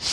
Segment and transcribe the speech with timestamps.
[0.00, 0.06] Op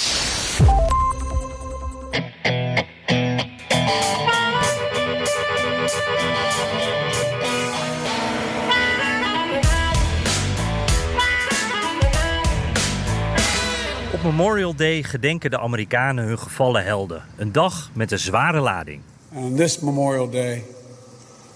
[14.23, 17.23] Memorial Day gedenken de Amerikanen hun gevallen helden.
[17.35, 19.01] Een dag met een zware lading.
[19.33, 20.63] On this Memorial Day,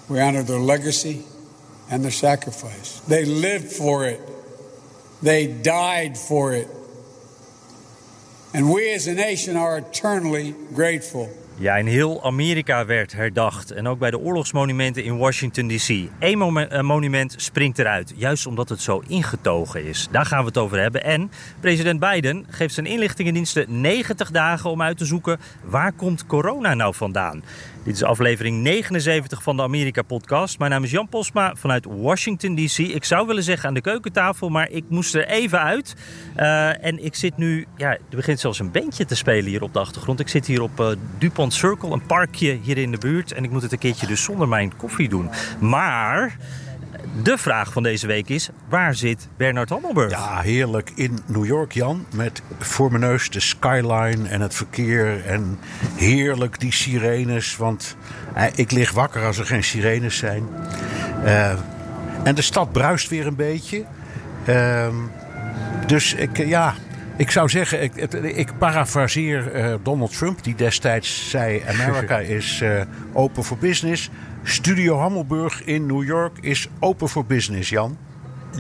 [0.06, 1.18] we honor their legacy
[1.90, 3.00] and their sacrifice.
[3.08, 4.20] They lived for it.
[5.20, 6.68] They died for it.
[8.54, 11.30] And we as a nation are eternally grateful.
[11.62, 13.72] Ja, in heel Amerika werd herdacht.
[13.72, 15.90] En ook bij de oorlogsmonumenten in Washington D.C.
[16.20, 20.08] Eén eh, monument springt eruit, juist omdat het zo ingetogen is.
[20.12, 21.04] Daar gaan we het over hebben.
[21.04, 25.40] En president Biden geeft zijn inlichtingendiensten 90 dagen om uit te zoeken...
[25.64, 27.44] waar komt corona nou vandaan?
[27.84, 30.60] Dit is aflevering 79 van de Amerika-podcast.
[30.60, 32.78] Mijn naam is Jan Posma vanuit Washington D.C.
[32.78, 35.96] Ik zou willen zeggen aan de keukentafel, maar ik moest er even uit.
[36.36, 37.66] Eh, en ik zit nu...
[37.78, 40.20] Ja, er begint zelfs een bandje te spelen hier op de achtergrond.
[40.20, 40.88] Ik zit hier op eh,
[41.18, 43.32] Dupont Circle, een parkje hier in de buurt.
[43.32, 45.30] En ik moet het een keertje dus zonder mijn koffie doen.
[45.60, 46.38] Maar...
[47.14, 50.12] De vraag van deze week is: waar zit Bernard Hammelburg?
[50.12, 52.06] Ja, heerlijk in New York, Jan.
[52.16, 55.26] Met voor mijn neus de skyline en het verkeer.
[55.26, 55.60] En
[55.96, 57.58] heerlijk die sirenes.
[57.58, 57.96] Want
[58.34, 60.44] eh, ik lig wakker als er geen sirenes zijn.
[61.24, 61.54] Eh,
[62.24, 63.86] en de stad bruist weer een beetje.
[64.46, 64.96] Ehm,
[65.88, 66.74] dus ik, eh, ja,
[67.18, 69.52] ik zou zeggen, ik, ik parafraseer
[69.84, 72.64] Donald Trump, die destijds zei: Amerika is
[73.14, 74.10] open voor business.
[74.44, 77.98] Studio Hammelburg in New York is open voor business, Jan.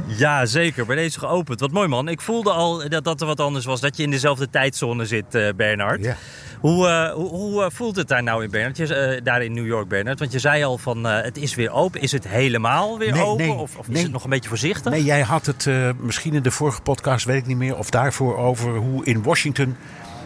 [0.07, 0.85] Ja, zeker.
[0.85, 1.59] Bij deze geopend.
[1.59, 2.07] Wat mooi man.
[2.07, 3.81] Ik voelde al dat, dat er wat anders was.
[3.81, 6.03] Dat je in dezelfde tijdzone zit, eh, Bernard.
[6.03, 6.15] Ja.
[6.59, 8.77] Hoe, eh, hoe, hoe eh, voelt het daar nou in Bernard?
[8.77, 10.19] Je, daar in New York, Bernard?
[10.19, 12.01] Want je zei al van het is weer open.
[12.01, 13.47] Is het helemaal weer Nee, open?
[13.47, 14.91] nee, of of is het nog een beetje voorzichtig?
[14.91, 15.67] Nee, jij had het
[15.99, 19.75] misschien in de vorige podcast, weet ik niet meer, of daarvoor over hoe in Washington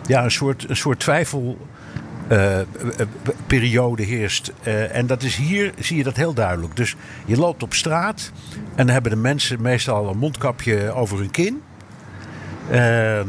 [0.07, 1.57] ja, een soort, een soort twijfel.
[2.27, 2.65] Eh, eh,
[3.47, 4.51] periode heerst.
[4.63, 6.75] Eh, en dat is hier, zie je dat heel duidelijk.
[6.75, 11.31] Dus je loopt op straat en dan hebben de mensen meestal een mondkapje over hun
[11.31, 11.61] kin.
[12.71, 13.27] Ehm,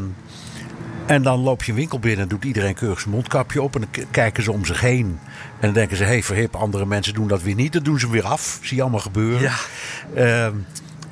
[1.06, 3.74] en dan loop je een winkel binnen en doet iedereen keurig zijn mondkapje op.
[3.74, 5.18] En dan kijken ze om zich heen.
[5.52, 7.72] En dan denken ze, hé, hey, verhip, andere mensen doen dat weer niet.
[7.72, 8.58] Dat doen ze weer af.
[8.62, 9.50] Zie je allemaal gebeuren.
[10.14, 10.52] Ja.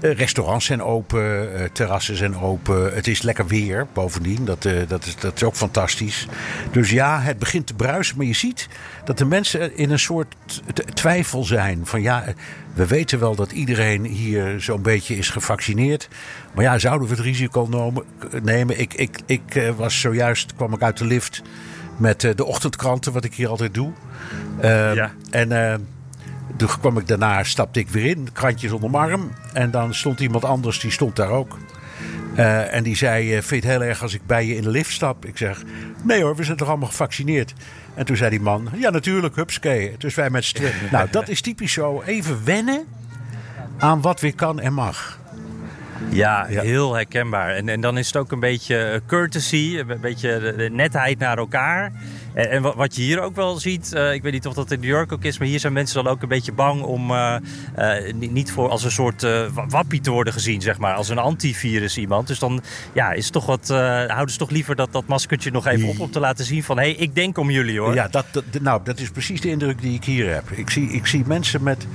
[0.01, 2.95] Ehm, eh, restaurants zijn open, eh, terrassen zijn open.
[2.95, 4.45] Het is lekker weer, bovendien.
[4.45, 6.27] Dat, eh, dat, is, dat is ook fantastisch.
[6.73, 8.17] Dus ja, het begint te bruisen.
[8.17, 8.69] Maar je ziet
[9.05, 10.35] dat de mensen in een soort
[10.95, 11.87] twijfel zijn.
[11.87, 12.25] Van ja,
[12.75, 16.09] we weten wel dat iedereen hier zo'n beetje is gevaccineerd.
[16.55, 17.93] Maar ja, zouden we het risico
[18.43, 18.79] nemen?
[18.81, 21.43] Ik, ik, ik was zojuist, kwam ik uit de lift
[21.97, 23.93] met de ochtendkranten, wat ik hier altijd doe.
[24.61, 25.13] Ehm, Ja.
[25.31, 25.53] En...
[25.53, 25.75] eh,
[26.57, 29.31] toen kwam ik daarna, stapte ik weer in, krantjes onder mijn arm.
[29.53, 31.59] En dan stond iemand anders, die stond daar ook.
[32.35, 34.63] Eh, en die zei, eh, vind je het heel erg als ik bij je in
[34.63, 35.25] de lift stap?
[35.25, 35.63] Ik zeg,
[36.03, 37.55] nee hoor, we zijn toch allemaal gevaccineerd?
[37.95, 39.95] En toen zei die man, ja natuurlijk, hupskee.
[39.99, 40.63] Dus wij met z'n.
[40.91, 42.03] Nou, dat is typisch zo.
[42.03, 42.85] Even wennen
[43.79, 45.19] aan wat weer kan en mag.
[46.11, 46.63] Ja, Ja.
[46.63, 47.51] heel herkenbaar.
[47.55, 51.19] En, en dan is het ook een beetje eh, courtesy, een beetje de, de netheid
[51.19, 51.93] naar elkaar.
[52.35, 54.81] En, en wat, je hier ook wel ziet, eh, ik weet niet of dat in
[54.81, 57.35] New York ook is, maar hier zijn mensen dan ook een beetje bang om eh,
[58.15, 61.99] niet, voor als een soort wa- wappie te worden gezien, zeg maar, als een antivirus
[61.99, 62.27] iemand.
[62.27, 62.63] Dus dan
[62.93, 66.11] ja, is toch wat, houden ze toch liever dat, dat maskertje nog even op om
[66.11, 67.95] te laten zien van hé, hey, ik denk om jullie hoor.
[67.95, 70.51] Ja, dat, dat, nou, dat is precies de indruk die ik hier heb.
[70.51, 71.87] Ik zie, ik zie mensen met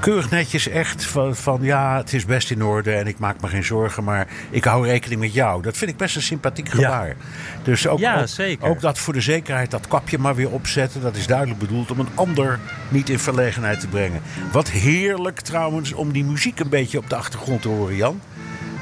[0.00, 3.48] keurig netjes echt van, van ja, het is best in orde en ik maak me
[3.48, 5.62] geen zorgen, maar ik hou rekening met jou.
[5.62, 7.16] Dat vind ik best een sympathiek gebaar.
[7.62, 8.24] Dus ook, Ja,
[8.60, 11.98] ook, dat voor de zekerheid, dat kapje maar weer opzetten, dat is duidelijk bedoeld om
[12.00, 14.20] een ander niet in verlegenheid te brengen.
[14.52, 18.20] Wat heerlijk trouwens om die muziek een beetje op de achtergrond te horen, Jan.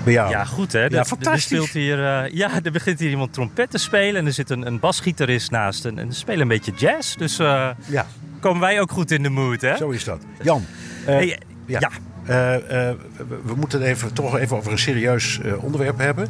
[0.06, 0.79] Ja, goed hè.
[0.81, 1.43] Ja, Er- er fantastisch.
[1.44, 4.67] speelt hier, eh, ja, er begint hier iemand trompet te spelen en er zit een,
[4.67, 7.15] een basgitarist naast en, en ze spelen een beetje jazz.
[7.17, 8.06] Dus eh, Ja,
[8.41, 9.77] komen wij ook goed in de mood hè.
[9.77, 10.23] zo is dat.
[10.43, 10.65] Jan,
[11.06, 11.79] eh, Hey, Ja.
[11.81, 11.91] ja.
[12.27, 12.97] Eh, eh,
[13.44, 16.29] we, moeten het even, toch even over een serieus onderwerp hebben.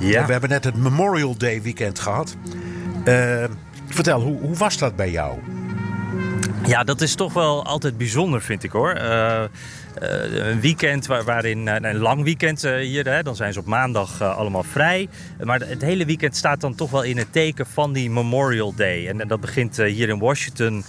[0.00, 0.26] Ja.
[0.26, 2.36] We hebben net het Memorial Day weekend gehad.
[3.04, 3.44] Eh,
[3.88, 5.38] vertel, hoe, hoe was dat bij jou?
[6.66, 8.96] Ja, dat is toch wel altijd bijzonder, vind ik hoor.
[10.00, 14.22] Eh, een weekend waar, waarin, een lang weekend hier, hè, dan zijn ze op maandag
[14.22, 15.08] allemaal vrij.
[15.42, 19.08] Maar het hele weekend staat dan toch wel in het teken van die Memorial Day.
[19.08, 20.84] En, dat begint hier in Washington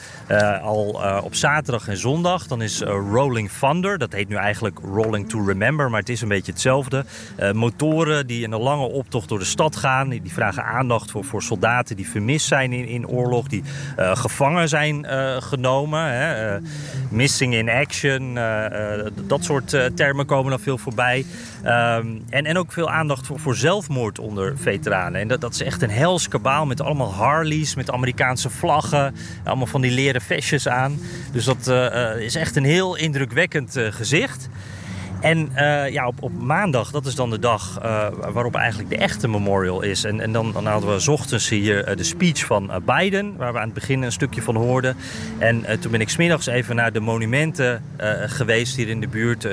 [0.62, 2.48] al op zaterdag en zondag.
[2.48, 6.28] Dan is Rolling Thunder, dat heet nu eigenlijk Rolling to Remember, maar het is een
[6.28, 7.06] beetje hetzelfde.
[7.54, 11.44] motoren die in een lange optocht door de stad gaan, die, vragen aandacht voor, voor
[11.44, 13.64] soldaten die vermist zijn in, in oorlog, die
[13.98, 15.06] gevangen zijn
[15.42, 16.04] genomen.
[16.12, 16.58] Hè,
[17.10, 18.38] missing in action,
[19.28, 21.26] dat soort termen komen dan veel voorbij.
[21.64, 25.22] Ehm, en, en ook veel aandacht voor, voor zelfmoord onder veteranen.
[25.22, 29.16] En dat, dat is echt een hels kabaal met allemaal Harleys, met Amerikaanse vlaggen.
[29.44, 31.00] Allemaal van die leren vestjes aan.
[31.32, 31.68] Dus dat
[32.20, 34.50] is echt een heel indrukwekkend gezicht.
[35.20, 38.98] En uh, ja, op, op, maandag, dat is dan de dag uh, waarop eigenlijk de
[38.98, 40.04] echte memorial is.
[40.04, 43.60] En, en dan, dan hadden we ochtends hier uh, de speech van Biden, waar we
[43.60, 44.96] aan het begin een stukje van hoorden.
[45.38, 47.84] En toen ben ik smiddags even naar de monumenten
[48.26, 49.48] geweest hier in de buurt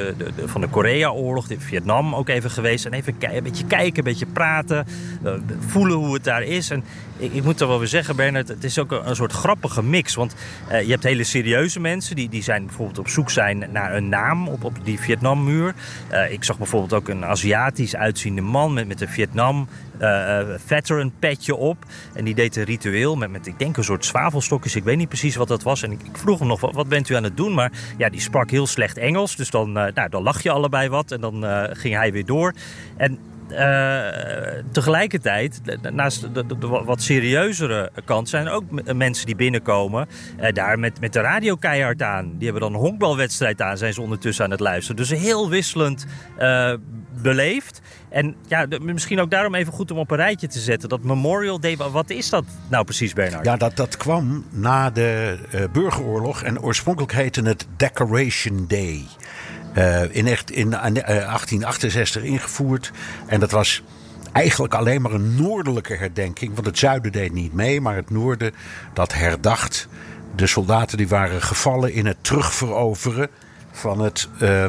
[0.44, 2.86] van de Korea-oorlog, in Vietnam ook even geweest.
[2.86, 4.86] En even een beetje kijken, een beetje praten,
[5.66, 6.70] voelen hoe het daar is.
[6.70, 6.84] En
[7.22, 10.14] ik, moet er wel weer zeggen, Bernard, het is ook een, soort grappige mix.
[10.14, 10.34] Want
[10.69, 14.48] je hebt hele serieuze mensen, die, die zijn bijvoorbeeld op zoek zijn naar een naam
[14.48, 15.74] op, op die Vietnammuur.
[16.12, 19.69] Uh, ik zag bijvoorbeeld ook een Aziatisch uitziende man met, met een Vietnam
[20.00, 21.84] uh, veteran petje op.
[22.14, 24.76] En die deed een ritueel met, met, ik denk, een soort zwavelstokjes.
[24.76, 25.82] Ik weet niet precies wat dat was.
[25.82, 27.54] En ik, vroeg hem nog, wat, wat, bent u aan het doen?
[27.54, 29.36] Maar ja, die sprak heel slecht Engels.
[29.36, 31.12] Dus dan, uh, nou, dan lach je allebei wat.
[31.12, 32.54] En dan ging hij weer door.
[32.96, 33.19] En
[34.72, 35.60] tegelijkertijd,
[35.93, 36.44] naast de,
[36.84, 40.08] wat serieuzere kant, zijn er ook mensen die binnenkomen.
[40.40, 42.25] Uh, daar met, met de radio keihard aan.
[42.25, 44.96] Die hebben dan een honkbalwedstrijd aan, zijn ze ondertussen aan het luisteren.
[44.96, 46.06] Dus heel wisselend
[46.38, 46.75] uh,
[47.22, 47.81] beleefd.
[48.08, 50.88] En ja, misschien ook daarom even goed om op een rijtje te zetten.
[50.88, 53.44] Dat Memorial Day, wat is dat nou precies, Bernard?
[53.44, 55.38] Ja, dat, dat kwam na de
[55.72, 56.43] burgeroorlog.
[56.43, 59.05] En oorspronkelijk heette het Decoration Day.
[59.78, 62.90] Uh, in, echt, in 1868 ingevoerd.
[63.26, 63.82] En dat was
[64.32, 66.54] eigenlijk alleen maar een noordelijke herdenking.
[66.54, 68.54] Want het zuiden deed niet mee, maar het noorden
[68.92, 69.88] dat herdacht
[70.36, 73.28] de soldaten die waren gevallen in het terugveroveren
[73.72, 74.64] van het uh,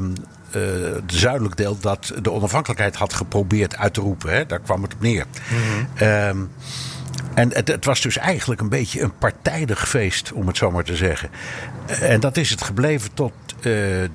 [1.07, 4.33] zuidelijk deel dat de onafhankelijkheid had geprobeerd uit te roepen.
[4.33, 4.45] Hè?
[4.45, 5.25] Daar kwam het op neer.
[5.49, 6.07] Mm -hmm.
[6.07, 6.49] um,
[7.35, 10.95] en het, was dus eigenlijk een beetje een partijdig feest, om het zo maar te
[10.95, 11.29] zeggen.
[12.01, 13.63] En dat is het gebleven tot uh,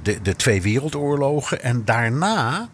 [0.02, 1.62] de, de twee wereldoorlogen.
[1.62, 2.68] En daarna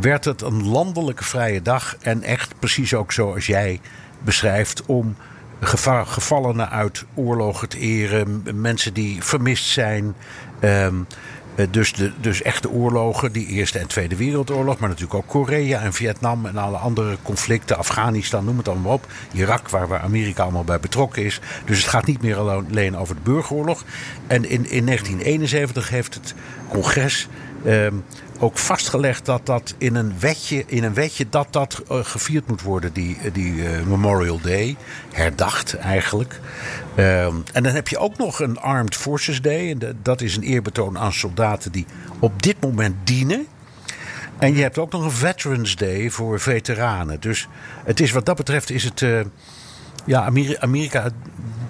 [0.00, 1.96] werd het een landelijke vrije dag.
[2.00, 3.80] En echt precies ook zoals jij
[4.22, 5.16] beschrijft, om
[6.04, 8.42] gevallenen uit oorlogen te eren.
[8.54, 10.14] Mensen die vermist zijn.
[10.60, 11.06] Um,
[11.70, 15.92] dus, de, dus echte oorlogen, die Eerste en Tweede Wereldoorlog, maar natuurlijk ook Korea en
[15.92, 19.06] Vietnam en alle andere conflicten, Afghanistan, noem het allemaal op.
[19.32, 21.40] Irak, waar, waar Amerika allemaal bij betrokken is.
[21.64, 23.84] Dus het gaat niet meer alleen over de burgeroorlog.
[24.26, 26.34] En in, in 1971 heeft het
[26.68, 27.28] congres
[27.66, 28.04] um,
[28.40, 32.62] ook vastgelegd dat dat in een wetje, in een wetje dat dat uh, gevierd moet
[32.62, 34.76] worden, die, die uh, Memorial Day.
[35.12, 36.40] Herdacht eigenlijk.
[36.96, 39.70] Um, en dan heb je ook nog een Armed Forces Day.
[39.70, 41.86] En dat is een eerbetoon aan soldaten die
[42.18, 43.46] op dit moment dienen.
[44.38, 47.20] En je hebt ook nog een Veterans Day voor veteranen.
[47.20, 47.48] Dus
[47.84, 49.04] het is wat dat betreft is het.
[50.04, 51.10] Ja, Amerika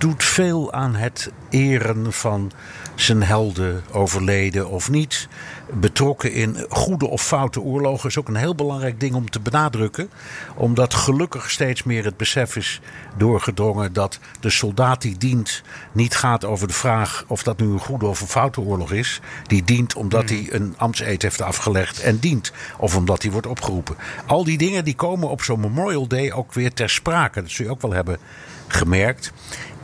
[0.01, 2.53] doet veel aan het eren van
[2.95, 5.29] zijn helden, overleden of niet.
[5.73, 10.11] Betrokken in goede of foute oorlogen is ook een heel belangrijk ding om te benadrukken.
[10.55, 12.81] Omdat gelukkig steeds meer het besef is
[13.17, 17.79] doorgedrongen dat de soldaat die dient niet gaat over de vraag of dat nu een
[17.79, 19.21] goede of een foute oorlog is.
[19.47, 22.53] Die dient omdat hij een ambtseed heeft afgelegd en dient.
[22.79, 23.97] Of omdat hij wordt opgeroepen.
[24.27, 27.41] Al die dingen die komen op zo'n Memorial Day ook weer ter sprake.
[27.41, 28.19] Dat zul je ook wel hebben
[28.69, 29.33] gemerkt.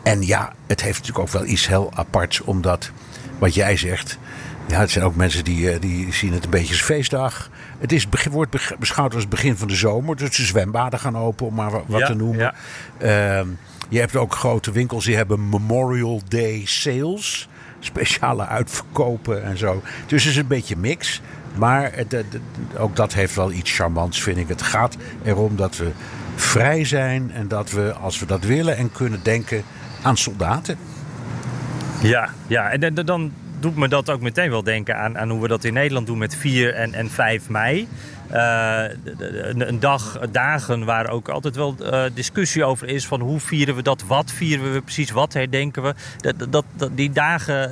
[0.06, 2.90] En ja, het heeft natuurlijk ook wel iets heel aparts, omdat
[3.38, 4.18] wat jij zegt.
[4.66, 7.50] Ja, het zijn ook mensen die, die zien het een beetje als feestdag.
[7.78, 10.16] Het is, wordt beschouwd als het begin van de zomer.
[10.16, 12.54] Dus de zwembaden gaan open, om maar wat ja, te noemen.
[12.98, 13.40] Ja.
[13.40, 13.46] Uh,
[13.88, 17.48] je hebt ook grote winkels die hebben Memorial Day sales.
[17.80, 19.82] Speciale uitverkopen en zo.
[20.06, 21.22] Dus het is een beetje mix.
[21.54, 22.38] Maar het, het,
[22.78, 24.48] ook dat heeft wel iets charmants, vind ik.
[24.48, 25.90] Het gaat erom dat we
[26.34, 29.64] vrij zijn en dat we, als we dat willen en kunnen denken,
[30.06, 30.76] aan soldaten.
[32.02, 32.70] Ja, ja.
[32.70, 35.72] en dan doet me dat ook meteen wel denken aan, aan hoe we dat in
[35.72, 37.88] Nederland doen met 4 en, en 5 mei.
[38.28, 41.76] een, een, dag, dagen waar ook altijd wel
[42.14, 45.94] discussie over is van hoe vieren we dat, wat vieren we precies, wat herdenken we.
[46.16, 47.70] Dat, dat, dat die dagen,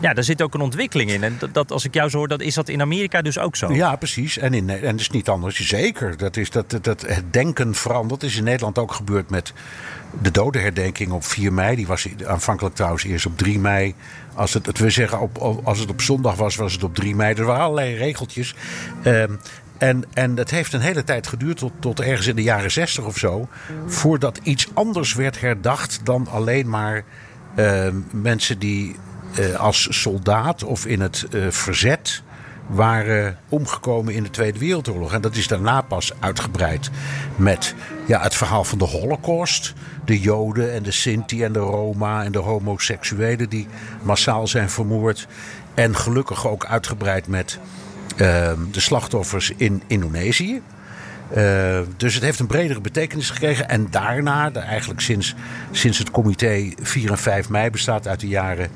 [0.00, 1.22] ja, daar zit ook een ontwikkeling in.
[1.22, 3.72] En dat, als ik jou zo hoor, dat, is dat in Amerika dus ook zo?
[3.72, 4.38] Ja, precies.
[4.38, 5.68] En, in, en het is niet anders.
[5.68, 6.16] Zeker.
[6.16, 8.22] Dat, is, dat, dat, het denken verandert.
[8.22, 9.52] is in Nederland ook gebeurd met
[10.22, 11.76] de dodenherdenking op 4 mei.
[11.76, 13.94] Die was aanvankelijk trouwens eerst op 3 mei.
[14.34, 17.34] Als het, we zeggen, op, als het op zondag was, was het op 3 mei.
[17.34, 18.54] Er waren allerlei regeltjes.
[19.02, 19.32] Ehm,
[19.78, 23.04] en, en het heeft een hele tijd geduurd, tot, tot ergens in de jaren 60
[23.04, 23.48] of zo.
[23.86, 27.04] Voordat iets anders werd herdacht dan alleen maar
[27.54, 28.96] ehm, mensen die
[29.38, 32.22] uh, als soldaat of in het uh, verzet
[32.66, 35.12] waren omgekomen in de Tweede Wereldoorlog.
[35.12, 36.90] En dat is daarna pas uitgebreid
[37.36, 37.74] met
[38.06, 39.74] ja, het verhaal van de Holocaust.
[40.04, 43.66] De Joden en de Sinti en de Roma en de homoseksuelen die
[44.02, 45.26] massaal zijn vermoord.
[45.74, 47.58] En gelukkig ook uitgebreid met
[48.12, 48.18] uh,
[48.70, 50.62] de slachtoffers in Indonesië.
[51.36, 53.68] Uh, dus het heeft een bredere betekenis gekregen.
[53.68, 55.34] En daarna, eigenlijk sinds,
[55.70, 58.68] sinds het comité 4 en 5 mei bestaat uit de jaren,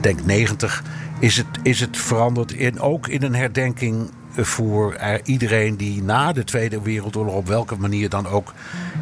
[0.00, 0.82] denk 90,
[1.20, 6.44] is het, is het veranderd in, ook in een herdenking voor iedereen die na de
[6.44, 8.52] Tweede Wereldoorlog op welke manier dan ook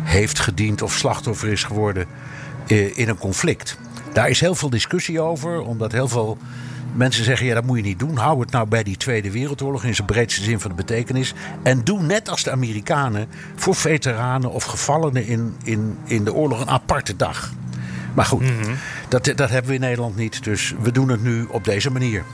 [0.03, 2.07] heeft gediend of slachtoffer is geworden
[2.67, 3.79] eh, in een conflict.
[4.13, 6.39] Daar is heel veel discussie over, omdat heel veel
[6.95, 8.17] mensen zeggen: ja, dat moet je niet doen.
[8.17, 11.35] Hou het nou bij die Tweede Wereldoorlog in zijn breedste zin van de betekenis.
[11.63, 16.61] En doe net als de Amerikanen voor veteranen of gevallenen in, in, in de oorlog
[16.61, 17.53] een aparte dag.
[18.19, 18.75] Maar goed, mhm.
[19.09, 20.45] dat, dat hebben we in Nederland niet.
[20.45, 22.25] Dus we doen het nu op deze manier.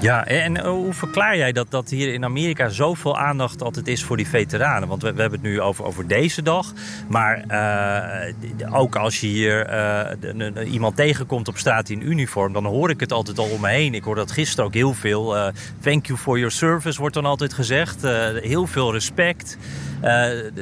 [0.00, 4.04] Ja, en eh, hoe verklaar jij dat, dat hier in Amerika zoveel aandacht altijd is
[4.04, 4.88] voor die veteranen?
[4.88, 6.72] Want we, we hebben het nu over, over deze dag.
[7.08, 12.90] Maar uh, ook als je hier uh, iemand tegenkomt op straat in uniform, dan hoor
[12.90, 13.94] ik het altijd al om me heen.
[13.94, 15.52] Ik hoor dat gisteren ook heel veel.
[15.80, 18.02] thank you for your service wordt dan altijd gezegd.
[18.42, 19.56] heel veel respect.
[20.00, 20.52] de,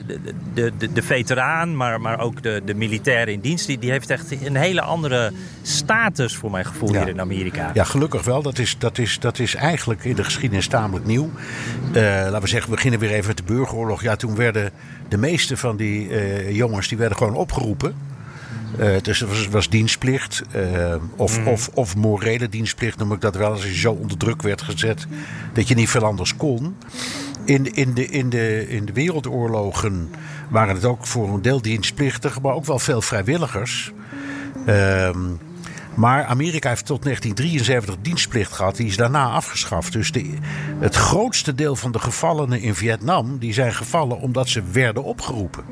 [0.55, 4.11] de, de, de, veteraan, maar, maar ook de, de militair in dienst, die, die heeft
[4.11, 7.71] echt een hele andere status voor mijn gevoel hier in Amerika.
[7.75, 8.43] Ja, gelukkig wel.
[8.43, 11.31] Dat is, dat is, dat is eigenlijk in de geschiedenis tamelijk nieuw.
[11.89, 14.03] Uh, laten we zeggen, we beginnen weer even met de burgeroorlog.
[14.03, 14.71] Ja, toen werden
[15.09, 17.95] de meeste van die uh, jongens die werden gewoon opgeroepen.
[18.79, 20.43] Uh, dus het was, was dienstplicht.
[21.17, 21.49] of, mm.
[21.49, 23.51] of, of morele dienstplicht noem ik dat wel.
[23.51, 25.07] Als je zo onder druk werd gezet
[25.53, 26.77] dat je niet veel anders kon.
[27.45, 30.11] In, in, de, in, de, in de wereldoorlogen
[30.49, 33.93] waren het ook voor een deel dienstplichtig, maar ook wel veel vrijwilligers.
[34.67, 35.19] Ehm
[35.99, 38.77] maar Amerika heeft tot 1973 dienstplicht gehad.
[38.77, 39.93] Die is daarna afgeschaft.
[39.93, 40.35] Dus de,
[40.79, 43.39] het grootste deel van de gevallenen in Vietnam...
[43.39, 45.65] die zijn gevallen omdat ze werden opgeroepen.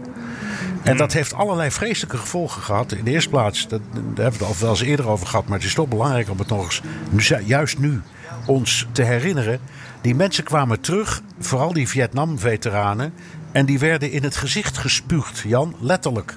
[0.82, 2.92] En dat heeft allerlei vreselijke gevolgen gehad.
[2.92, 5.46] In de eerste plaats, dat, daar hebben we het al wel eens eerder over gehad...
[5.46, 6.80] maar het is toch belangrijk om het nog
[7.12, 8.02] eens, juist nu,
[8.46, 9.60] ons te herinneren.
[10.00, 13.12] Die mensen kwamen terug, vooral die Vietnam-veteranen...
[13.52, 16.36] en die werden in het gezicht gespuugd, Jan, letterlijk.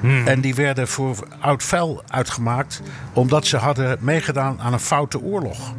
[0.00, 0.26] Hmm.
[0.26, 5.74] En die werden voor oud vuil uitgemaakt omdat ze hadden meegedaan aan een foute oorlog.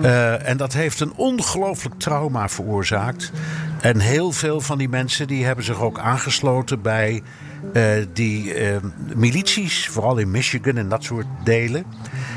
[0.00, 3.32] Uh, en dat heeft een ongelooflijk trauma veroorzaakt.
[3.80, 7.22] En heel veel van die mensen die hebben zich ook aangesloten bij
[7.72, 8.76] uh, die uh,
[9.14, 11.84] milities, vooral in Michigan en dat soort delen.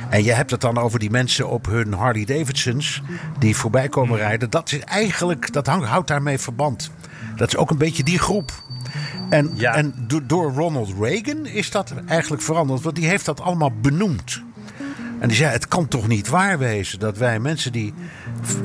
[0.10, 3.02] En je hebt het dan over die mensen op hun Harley Davidsons
[3.40, 4.28] die voorbij komen hmm.
[4.28, 4.50] rijden.
[4.50, 6.92] Dat is eigenlijk, dat houdt daarmee verband.
[7.36, 8.52] Dat is ook een beetje die groep.
[9.30, 12.82] En, en door Ronald Reagan is dat eigenlijk veranderd.
[12.82, 14.42] Want die heeft dat allemaal benoemd.
[15.20, 17.94] En die zei: Het kan toch niet waar wezen dat wij mensen die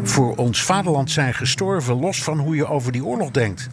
[0.02, 3.68] voor ons vaderland zijn gestorven, los van hoe je over die oorlog denkt,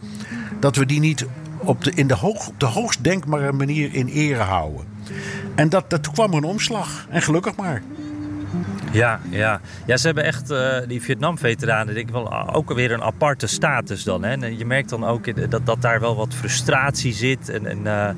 [0.59, 1.25] dat we die niet
[1.57, 4.85] op de, in de, hoog, de hoogst denkbare manier in ere houden.
[5.55, 7.07] En dat, dat kwam een omslag.
[7.09, 7.81] En gelukkig maar.
[8.91, 9.62] Ja, ja.
[9.85, 14.03] ja ze hebben echt, uh, die Vietnam-veteranen, denk ik wel, ook weer een aparte status
[14.03, 14.24] dan.
[14.24, 14.31] Hè?
[14.31, 17.50] En je merkt dan ook dat, dat daar wel wat frustratie zit.
[17.50, 18.09] En, en uh,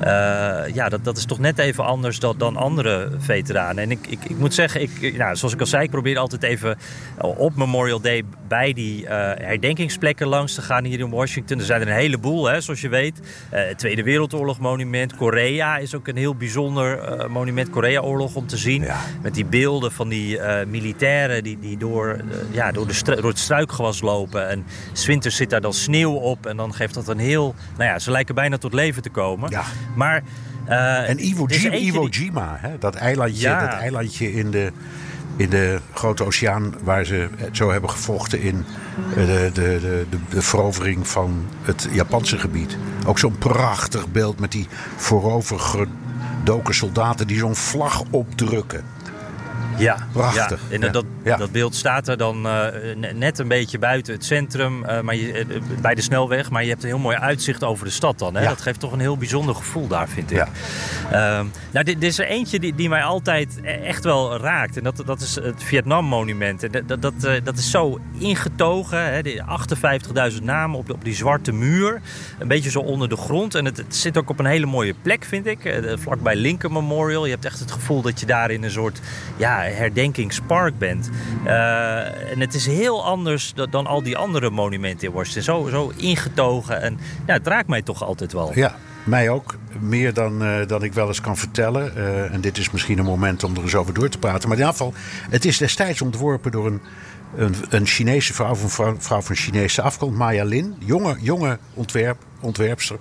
[0.00, 3.82] uh, ja, dat, dat is toch net even anders dan, dan andere veteranen.
[3.82, 6.42] En ik, ik, ik moet zeggen, ik, nou, zoals ik al zei, ik probeer altijd
[6.42, 6.78] even
[7.18, 11.58] op Memorial Day bij die herdenkingsplekken langs te gaan hier in Washington.
[11.58, 13.20] Er zijn er een heleboel, hè, zoals je weet.
[13.76, 15.16] Tweede Wereldoorlog monument.
[15.16, 16.98] Korea is ook een heel bijzonder
[17.30, 17.70] monument.
[17.70, 18.84] Korea-oorlog om te zien.
[19.22, 23.30] Met die beelden van die uh, militairen die, die door, uh, ja, door, de door
[23.30, 24.48] het struikgewas lopen.
[24.48, 26.46] En zwinters zit daar dan sneeuw op.
[26.46, 27.54] En dan geeft dat een heel...
[27.76, 29.50] Nou ja, ze lijken bijna tot leven te komen.
[29.50, 29.64] Ja.
[29.94, 30.22] Maar...
[30.68, 32.78] Uh, en Iwo, Jima, Iwo Jima, hè?
[32.78, 33.60] dat eilandje, ja.
[33.60, 34.72] dat eilandje in de,
[35.36, 36.74] in de Grote Oceaan...
[36.82, 38.64] waar ze zo hebben gevochten in
[39.14, 42.76] de, de, de, de, de verovering van het Japanse gebied.
[43.06, 48.84] Ook zo'n prachtig beeld met die voorovergedoken soldaten die zo'n vlag opdrukken.
[49.80, 50.60] Ja, Prachtig.
[50.70, 50.78] Ja.
[50.80, 50.92] En.
[50.92, 51.36] Dat, Ja.
[51.36, 55.14] dat beeld staat er dan eh, ne- net een beetje buiten het centrum, eh, maar
[55.16, 55.46] je, eh,
[55.80, 56.50] bij de snelweg.
[56.50, 58.34] Maar je hebt een heel mooi uitzicht over de stad dan.
[58.34, 58.42] Hè?
[58.42, 58.48] Ja.
[58.48, 60.38] Dat geeft toch een heel bijzonder gevoel daar, vind ik.
[61.10, 64.76] Ehm, nou, dit, dit is er eentje die, die mij altijd e- echt wel raakt.
[64.76, 66.62] En dat, dat is het Vietnam-monument.
[66.62, 69.12] En dat, dat, dat, is zo ingetogen.
[69.12, 69.22] Hè?
[69.22, 69.42] Die
[70.32, 72.00] 58.000 namen op, op die zwarte muur.
[72.38, 73.54] Een beetje zo onder de grond.
[73.54, 75.80] En het, het zit ook op een hele mooie plek, vind ik.
[75.98, 77.24] Vlakbij Lincoln Memorial.
[77.24, 79.00] Je hebt echt het gevoel dat je daar in een soort
[79.36, 81.10] ja, herdenkingspark bent.
[81.44, 85.42] Eh, en het is heel anders dan, al die andere monumenten in Washington.
[85.42, 86.82] Zo, zo ingetogen.
[86.82, 88.52] En ja, het raakt mij toch altijd wel.
[88.54, 89.54] Ja, mij ook.
[89.80, 91.96] Meer dan, eh, dan ik wel eens kan vertellen.
[91.96, 94.48] Eh, en dit is misschien een moment om er eens over door te praten.
[94.48, 94.94] Maar in ieder geval,
[95.30, 96.80] het is destijds ontworpen door een,
[97.36, 100.74] een, een Chinese vrouw, een vrouw, vrouw van Chinese afkomst, Maya Lin.
[100.78, 102.96] Jonge, jonge ontwerp, ontwerpster.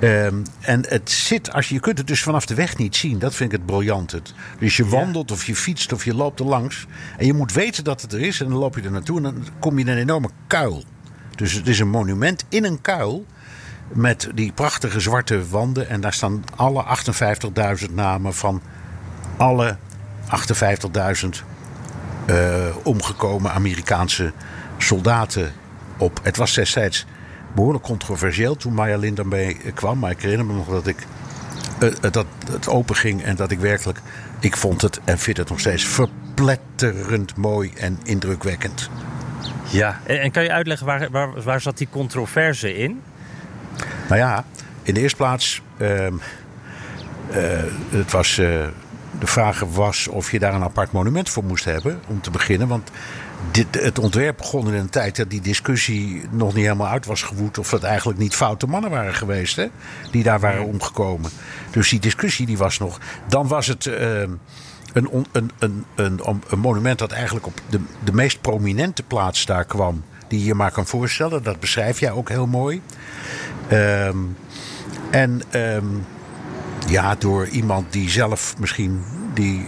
[0.00, 3.18] Ehm, en het zit, als je, je kunt het dus vanaf de weg niet zien.
[3.18, 4.12] Dat vind ik het briljant.
[4.12, 4.34] Het.
[4.58, 6.86] Dus je wandelt of je fietst of je loopt er langs.
[7.16, 8.40] En je moet weten dat het er is.
[8.40, 10.84] En dan loop je er naartoe en dan kom je in een enorme kuil.
[11.36, 13.26] Dus het is een monument in een kuil.
[13.88, 15.88] Met die prachtige zwarte wanden.
[15.88, 16.84] En daar staan alle
[17.88, 18.62] 58.000 namen van
[19.36, 19.76] alle
[21.24, 21.28] 58.000
[22.26, 24.32] eh, omgekomen Amerikaanse
[24.78, 25.52] soldaten
[25.98, 26.20] op.
[26.22, 27.06] Het was destijds
[27.54, 29.98] behoorlijk controversieel toen Maya Lin daarmee kwam.
[29.98, 31.06] Maar ik herinner me nog dat ik
[31.80, 33.98] eh, eh, dat het open ging en dat ik werkelijk.
[34.40, 38.90] Ik vond het en vind het nog steeds verpletterend mooi en indrukwekkend.
[39.70, 40.00] Ja.
[40.04, 43.02] En, en kan je uitleggen waar, waar, waar zat die controverse in?
[44.08, 44.44] Nou ja,
[44.82, 45.62] in de eerste plaats.
[45.76, 46.14] ehm,
[47.30, 47.40] eh,
[47.90, 48.46] het was, eh,
[49.18, 52.00] de vraag was of je daar een apart monument voor moest hebben.
[52.06, 52.68] Om te beginnen.
[52.68, 52.90] Want
[53.50, 57.22] dit, het ontwerp begon in een tijd dat die discussie nog niet helemaal uit was
[57.22, 57.58] gewoed.
[57.58, 59.56] Of dat eigenlijk niet foute mannen waren geweest.
[59.56, 59.66] Hè,
[60.10, 61.30] die daar waren omgekomen.
[61.70, 62.98] Dus die discussie die was nog.
[63.28, 63.86] Dan was het.
[63.86, 69.46] een, on- een, een, een, een monument dat eigenlijk op de, de meest prominente plaats
[69.46, 70.04] daar kwam.
[70.28, 71.42] Die je maar kan voorstellen.
[71.42, 72.82] Dat beschrijf jij ook heel mooi.
[73.68, 74.16] Ehm,
[75.10, 75.86] en ehm,
[76.88, 79.02] ja, door iemand die zelf misschien.
[79.34, 79.66] Die,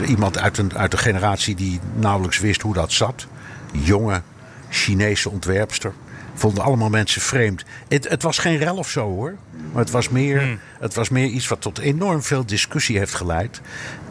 [0.00, 3.26] eh, iemand uit een, uit een generatie die nauwelijks wist hoe dat zat.
[3.72, 4.22] Jonge
[4.68, 5.92] Chinese ontwerpster.
[6.34, 7.64] Vonden allemaal mensen vreemd.
[7.88, 9.34] Het, het was geen rel of zo hoor.
[9.72, 13.60] Maar het was, meer, het was meer iets wat tot enorm veel discussie heeft geleid.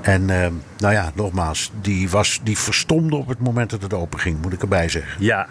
[0.01, 4.19] En ehm, nou ja, nogmaals, die, was, die verstomde op het moment dat het open
[4.19, 5.23] ging, moet ik erbij zeggen.
[5.23, 5.47] Ja.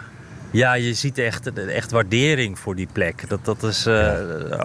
[0.51, 3.29] Ja, je ziet echt, echt waardering voor die plek.
[3.29, 4.13] Dat, dat is eh,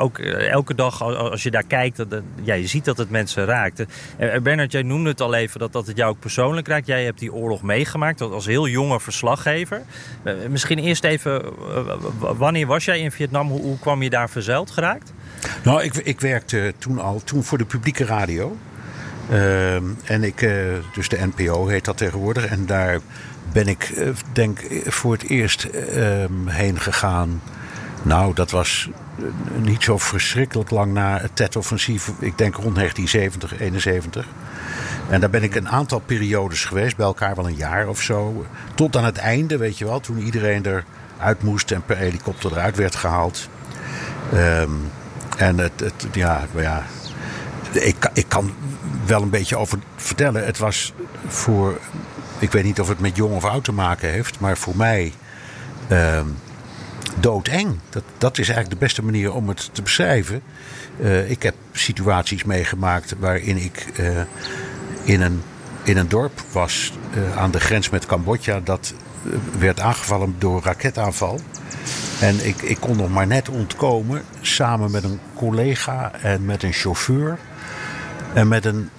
[0.03, 3.11] ook eh, elke dag al- als je daar kijkt, dat, ja, je ziet dat het
[3.11, 3.85] mensen raakt.
[4.16, 6.87] Eh, Bernard, jij noemde het al even dat, dat het jou ook persoonlijk raakt.
[6.87, 9.83] Jij hebt die oorlog meegemaakt als heel jonge verslaggever.
[10.49, 11.42] Misschien eerst even,
[12.18, 13.49] wanneer was jij in Vietnam?
[13.49, 15.12] Hoe, hoe kwam je daar verzeild geraakt?
[15.64, 18.57] Nou, ik, ik werkte toen al, toen voor de publieke radio.
[19.31, 20.49] Ehm, en ik,
[20.95, 22.47] dus de NPO heet dat tegenwoordig.
[22.47, 22.99] En daar
[23.53, 27.43] ben ik, eh, denk voor het eerst ehm, heen gegaan.
[28.03, 29.25] Nou, dat was eh,
[29.62, 32.11] niet zo verschrikkelijk lang na het Tet-offensief.
[32.19, 34.27] Ik denk rond 1970, 71.
[35.09, 38.47] En daar ben ik een aantal periodes geweest, bij elkaar wel een jaar of zo.
[38.75, 42.77] Tot aan het einde, weet je wel, toen iedereen eruit moest en per helikopter eruit
[42.77, 43.49] werd gehaald.
[44.33, 44.71] Ehm,
[45.37, 46.83] en het, het, ja, ja
[47.73, 48.53] ik, ik kan
[49.07, 50.45] wel een beetje over vertellen.
[50.45, 50.93] Het was
[51.27, 51.79] voor,
[52.42, 55.12] ik weet niet of het met jong of oud te maken heeft, maar voor mij
[55.88, 56.26] ehm,
[57.20, 57.78] doodeng.
[57.90, 60.42] Dat, dat is eigenlijk de beste manier om het te beschrijven.
[61.00, 64.20] Eh, ik heb situaties meegemaakt waarin ik eh,
[65.02, 65.42] in, een,
[65.83, 68.61] in een dorp was eh, aan de grens met Cambodja.
[68.61, 68.94] Dat
[69.59, 71.40] werd aangevallen door een raketaanval.
[72.20, 74.22] En ik, ik kon nog maar net ontkomen.
[74.40, 77.38] Samen met een collega en met een chauffeur.
[78.33, 78.90] En met een,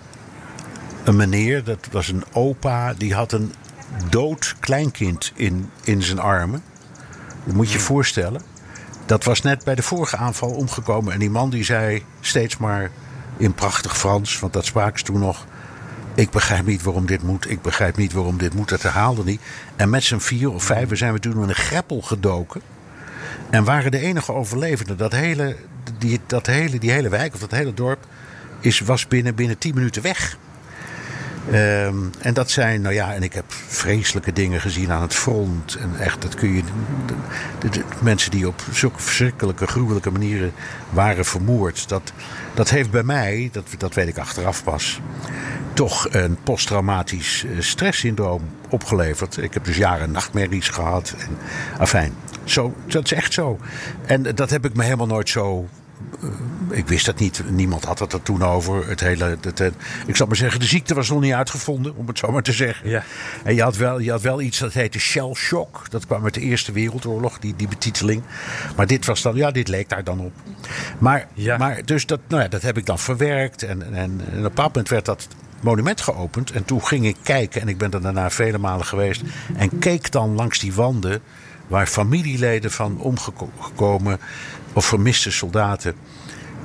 [1.03, 2.93] een meneer, dat was een opa.
[2.93, 3.53] Die had een
[4.09, 6.63] dood kleinkind in, in zijn armen.
[7.45, 8.41] Dat moet je je voorstellen.
[9.05, 11.13] Dat was net bij de vorige aanval omgekomen.
[11.13, 12.91] En die man die zei steeds maar
[13.37, 15.45] in prachtig Frans, want dat spraken ze toen nog.
[16.15, 17.49] Ik begrijp niet waarom dit moet.
[17.49, 18.69] Ik begrijp niet waarom dit moet.
[18.69, 19.41] Dat herhaalde niet.
[19.75, 22.61] En met z'n vier of vijf zijn we toen in een greppel gedoken.
[23.49, 24.97] En waren de enige overlevenden.
[24.97, 25.55] Dat hele,
[25.97, 28.05] die, dat hele, die hele wijk of dat hele dorp
[28.59, 30.37] is, was binnen, binnen tien minuten weg.
[31.51, 35.75] Ehm, en dat zijn, nou ja, en ik heb vreselijke dingen gezien aan het front.
[35.75, 36.63] En echt, dat kun je.
[37.59, 40.53] De, mensen die op zulke verschrikkelijke, gruwelijke manieren
[40.89, 41.89] waren vermoord.
[41.89, 42.13] Dat,
[42.53, 45.01] dat heeft bij mij, dat, dat weet ik achteraf pas,
[45.73, 49.37] toch een posttraumatisch eh, stresssyndroom opgeleverd.
[49.37, 51.15] Ik heb dus jaren nachtmerries gehad.
[51.77, 53.59] Afijn, zo, dat is echt zo.
[54.05, 55.67] En dat heb ik me helemaal nooit zo
[56.69, 57.43] ik wist dat niet.
[57.49, 58.87] Niemand had het er toen over.
[58.87, 59.73] Het hele, het, het-
[60.07, 62.51] ik zal maar zeggen, de ziekte was nog niet uitgevonden, om het zo maar te
[62.51, 62.89] zeggen.
[62.89, 63.03] Ja.
[63.43, 65.85] En je had, wel, je had wel iets dat heette shell shock.
[65.89, 68.23] Dat kwam uit de Eerste Wereldoorlog, die, die betiteling.
[68.75, 70.31] Maar dit was dan, ja, dit leek daar dan op.
[70.99, 71.57] Maar, Ja.
[71.57, 73.63] maar dus dat, nou ja, dat heb ik dan verwerkt.
[73.63, 75.27] En, en, en op een bepaald moment werd dat
[75.61, 76.51] monument geopend.
[76.51, 79.21] En toen ging ik kijken, en ik ben er daarna vele malen geweest.
[79.55, 81.21] En keek dan langs die wanden
[81.67, 84.19] waar familieleden van omgekomen
[84.73, 85.93] of vermiste soldaten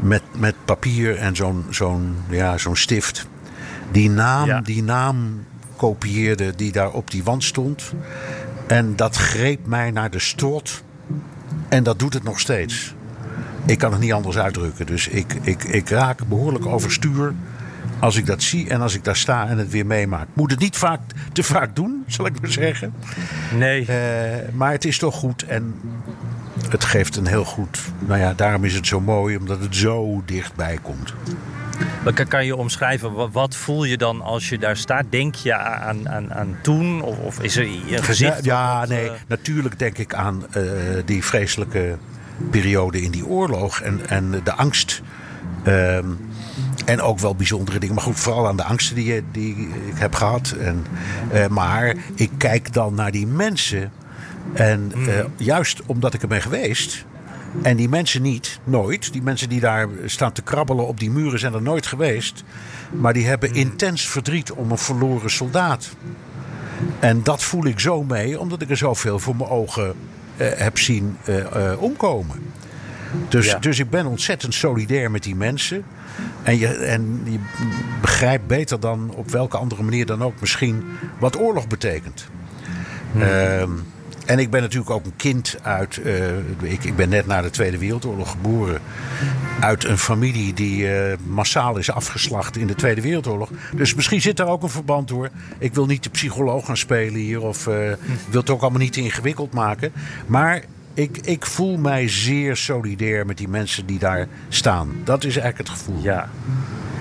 [0.01, 3.27] met, met papier en zo'n zo'n ja, zo'n stift.
[3.91, 4.61] Die naam, Ja.
[4.61, 5.45] die naam
[5.77, 7.93] kopieerde die daar op die wand stond.
[8.67, 10.83] En dat greep mij naar de strot.
[11.69, 12.95] En dat doet het nog steeds.
[13.67, 14.87] Ik kan het niet anders uitdrukken.
[14.87, 17.35] Dus ik, ik, ik raak behoorlijk overstuur
[17.99, 20.27] als ik dat zie en als ik daar sta en het weer meemaak.
[20.33, 21.01] Moet het niet vaak,
[21.33, 22.95] te vaak doen, zal ik maar zeggen.
[23.55, 23.87] Nee.
[23.87, 25.75] Eh, maar het is toch goed en
[26.69, 27.81] het geeft een heel goed...
[27.99, 31.15] Nou ja, daarom is het zo mooi, omdat het zo dichtbij komt.
[32.05, 35.05] Maar kan- je omschrijven, wa- wat voel je dan als je daar staat?
[35.11, 37.03] Denk je aan, aan, aan toen?
[37.03, 38.45] Of, of is er een gezicht?
[38.45, 40.63] Ja, nee, eh, natuurlijk denk ik aan eh,
[41.05, 41.97] die vreselijke
[42.51, 45.03] periode in die oorlog en, en de angst.
[45.63, 46.07] Ehm,
[46.85, 47.95] en ook wel bijzondere dingen.
[47.95, 50.55] Maar goed, vooral aan de angsten die, je- die ik heb gehad.
[50.61, 50.85] En,
[51.33, 53.93] eh, maar ik kijk dan naar die mensen.
[54.53, 57.05] En eh, juist omdat ik er ben geweest.
[57.63, 59.13] En die mensen niet, nooit.
[59.13, 62.45] Die mensen die daar staan te krabbelen op die muren zijn er nooit geweest.
[62.91, 65.91] Maar die hebben intens verdriet om een verloren soldaat.
[66.99, 69.95] En dat voel ik zo mee, omdat ik er zoveel voor mijn ogen
[70.37, 72.37] eh, heb zien eh, omkomen.
[73.29, 73.59] Dus, Ja.
[73.59, 75.85] dus ik ben ontzettend solidair met die mensen.
[76.43, 77.39] En je, en je
[78.01, 80.85] begrijpt beter dan op welke andere manier dan ook misschien
[81.19, 82.29] wat oorlog betekent.
[83.19, 83.71] Ehm,
[84.29, 85.97] en ik ben natuurlijk ook een kind uit.
[85.97, 88.81] eh, ik, ik ben net na de Tweede Wereldoorlog geboren.
[89.61, 93.51] Uit een familie die eh, massaal is afgeslacht in de Tweede Wereldoorlog.
[93.75, 95.29] Dus misschien zit daar ook een verband door.
[95.59, 97.43] Ik wil niet de psycholoog gaan spelen hier.
[97.43, 97.75] Of eh,
[98.31, 99.93] wil het ook allemaal niet te ingewikkeld maken.
[100.27, 100.63] Maar
[100.95, 104.93] ik, ik voel mij zeer solidair met die mensen die daar staan.
[105.05, 106.03] Dat is eigenlijk het gevoel.
[106.03, 106.29] Ja,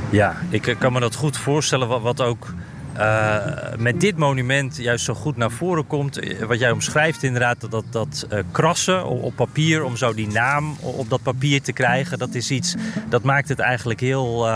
[0.10, 2.02] ja ik kan me dat goed voorstellen.
[2.02, 2.54] Wat ook
[2.98, 6.20] eh, met dit monument juist zo goed naar voren komt.
[6.20, 10.14] Eh, Wat jij omschrijft inderdaad, dat, dat, dat eh, krassen op, op papier om zo
[10.14, 12.18] die naam op dat papier te krijgen.
[12.20, 12.76] Dat is iets,
[13.10, 14.48] dat maakt het eigenlijk heel...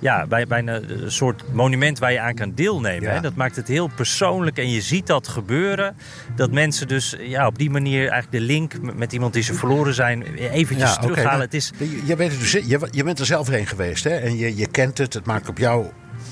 [0.00, 3.02] ja, bij, bijna een soort monument waar je aan kan deelnemen.
[3.08, 3.14] Ja.
[3.14, 3.20] Hè?
[3.20, 5.96] Dat maakt het heel persoonlijk en je ziet dat gebeuren.
[6.36, 9.94] Dat mensen dus ja, op die manier eigenlijk de link met- iemand die ze verloren
[9.94, 11.40] zijn eventjes terughalen.
[11.40, 11.72] het is,
[12.04, 14.10] je, weet het dus, je, je bent er zelf heen geweest hè?
[14.16, 15.14] en je, je kent het.
[15.14, 15.86] Het maakt op jou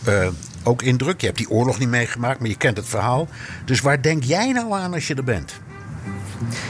[0.09, 0.29] eh,
[0.63, 1.21] ook indruk.
[1.21, 3.29] Je hebt die oorlog niet meegemaakt, maar je kent het verhaal.
[3.65, 5.61] Dus waar denk jij nou aan als je er bent?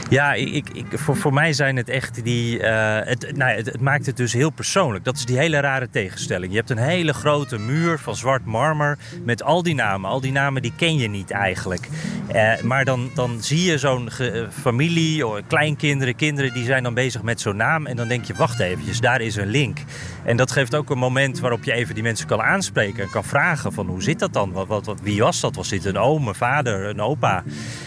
[0.09, 2.59] Ja, ik, ik, voor, voor mij zijn het echt die.
[2.59, 5.05] eh, het, nou, het, maakt het dus heel persoonlijk.
[5.05, 6.51] Dat is die hele rare tegenstelling.
[6.51, 10.09] Je hebt een hele grote muur van zwart marmer met al die namen.
[10.09, 11.87] Al die namen die ken je niet eigenlijk.
[12.27, 16.93] Eh, maar dan, dan zie je zo'n eh, familie, of kleinkinderen, kinderen die zijn dan
[16.93, 17.85] bezig met zo'n naam.
[17.85, 19.79] En dan denk je, wacht eventjes, daar is een link.
[20.23, 23.23] En dat geeft ook een moment waarop je even die mensen kan aanspreken en kan
[23.23, 24.51] vragen van hoe zit dat dan?
[24.51, 25.55] Wat, wat, wie was dat?
[25.55, 27.43] Was dit een oom, een vader, een opa?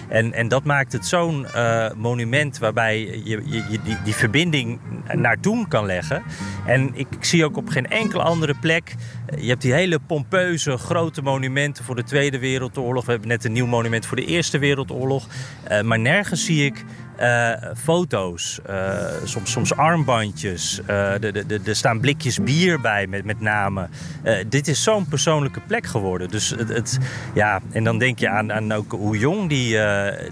[0.09, 4.79] En, en dat maakt het zo'n eh, monument waarbij je, je, die, die verbinding
[5.13, 6.23] naar toen kan leggen.
[6.67, 8.95] En ik, ik zie ook op geen enkele andere plek.
[9.27, 13.05] eh, Je hebt die hele pompeuze grote monumenten voor de Tweede Wereldoorlog.
[13.05, 15.27] We hebben net een nieuw monument voor de Eerste Wereldoorlog.
[15.65, 16.85] Eh, maar nergens zie ik
[17.21, 20.81] eh, foto's, eh, soms, soms armbandjes.
[20.87, 23.91] eh, er- staan blikjes bier bij met, met namen.
[24.23, 26.29] Eh, dit is zo'n persoonlijke plek geworden.
[26.29, 26.99] Dus het, het,
[27.35, 29.79] ja, en dan denk je aan, aan ook hoe jong die,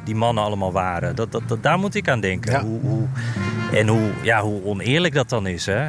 [0.05, 1.15] die mannen allemaal waren.
[1.17, 2.53] Dat, dat, dat, daar moet ik aan denken.
[2.53, 2.63] Ja.
[2.63, 3.07] Hoe, hoe,
[3.73, 5.67] en hoe, ja, hoe oneerlijk dat dan is.
[5.67, 5.87] Hè?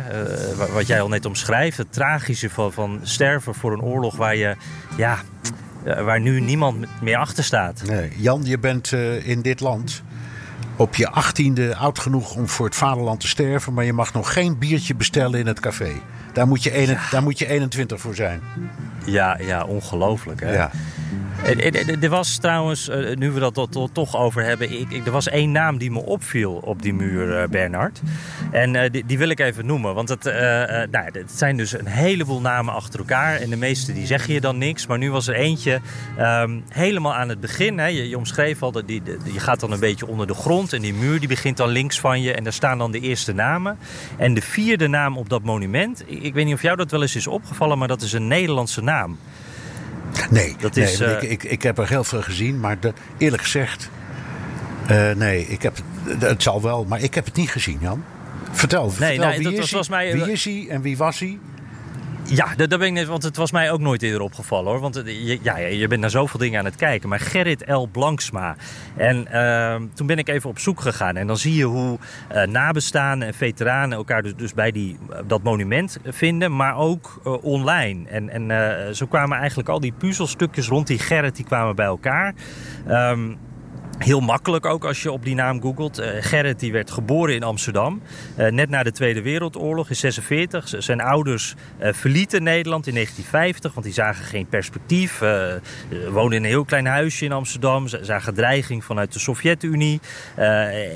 [0.58, 4.36] Wa- wat jij al net omschrijft, het tragische van, van sterven voor een oorlog waar
[4.36, 4.56] je.
[4.98, 5.18] Ja,
[5.84, 7.82] waar nu niemand meer achter staat.
[7.88, 8.92] Nee, Jan, je bent
[9.24, 10.04] in dit land
[10.80, 13.74] op je achttiende oud genoeg om voor het vaderland te sterven.
[13.74, 15.92] Maar je mag nog geen biertje bestellen in het café.
[16.34, 18.42] Daar moet je, ene- daar moet je 21 voor zijn.
[19.06, 20.40] Ja, ja ongelooflijk.
[20.42, 20.54] Hè?
[20.54, 20.72] Ja.
[21.44, 24.70] En- en- en Er was trouwens, eh, nu we dat to- to- toch over hebben,
[25.06, 28.02] er was één naam die me opviel op die muur, eh, Bernard.
[28.52, 31.72] En eh, die, wil ik even noemen, want het, eh, eh, nou, het zijn dus
[31.80, 33.36] een heleboel namen achter elkaar.
[33.36, 35.82] En de meeste die zeggen je dan niks, maar nu was er eentje
[36.18, 37.78] ehm, helemaal aan het begin.
[37.78, 39.02] Hè, je, je omschreef al, dat die,
[39.34, 42.00] je gaat dan een beetje onder de grond en die muur die begint dan links
[42.00, 42.34] van je.
[42.34, 43.78] En daar staan dan de eerste namen.
[44.18, 47.16] En de vierde naam op dat monument, ik weet niet of jou dat wel eens
[47.16, 49.18] is opgevallen, maar dat is een Nederlandse naam.
[50.30, 52.60] Nee, Dat nee is, eh, ik, ik, ik heb er heel veel gezien.
[52.60, 52.78] Maar
[53.18, 53.90] eerlijk gezegd,
[54.88, 55.78] eh, nee, ik heb,
[56.20, 56.86] het zal wel.
[56.86, 58.04] Maar ik heb het niet gezien, Jan.
[58.52, 61.20] Vertel, Nee, vertel nee, wie, dat is was mij- wie is hij en wie was
[61.20, 61.40] hij?
[62.30, 64.80] Ja, dat, dat ben ik net, want het was mij ook nooit eerder opgevallen hoor.
[64.80, 67.10] Want eh, je, ja, je bent naar zoveel dingen aan het kijken.
[67.10, 67.86] Maar Gerrit L.
[67.86, 68.56] Blanksma.
[68.98, 71.16] En ehm, toen ben ik even op zoek gegaan.
[71.16, 75.44] En dan zie je hoe eh, nabestaanden en veteranen elkaar dus, dus bij die, dat
[75.44, 76.56] monument vinden.
[76.56, 78.10] Maar ook eh, online.
[78.10, 81.86] En, en eh, zo kwamen eigenlijk al die puzzelstukjes rond die Gerrit die kwamen bij
[81.86, 82.34] elkaar.
[82.88, 83.32] Ehm,
[84.00, 85.98] Heel makkelijk ook als je op die naam googelt.
[86.00, 88.02] Eh, Gerrit die werd geboren in Amsterdam.
[88.36, 90.68] eh, net na de Tweede Wereldoorlog in 46.
[90.68, 93.74] Z- Zijn ouders eh, verlieten Nederland in 1950.
[93.74, 95.20] Want die zagen geen perspectief.
[96.12, 97.88] woonden in een heel klein huisje in Amsterdam.
[97.88, 100.00] Ze zagen dreiging vanuit de Sovjet-Unie.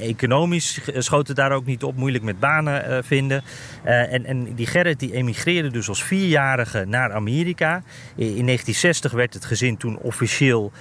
[0.02, 1.96] Economisch schoot het daar ook niet op.
[1.96, 3.44] Moeilijk met banen vinden.
[3.84, 7.76] En, en die Gerrit die emigreerde dus als vierjarige naar Amerika.
[8.16, 10.72] In, in 1960 werd het gezin toen officieel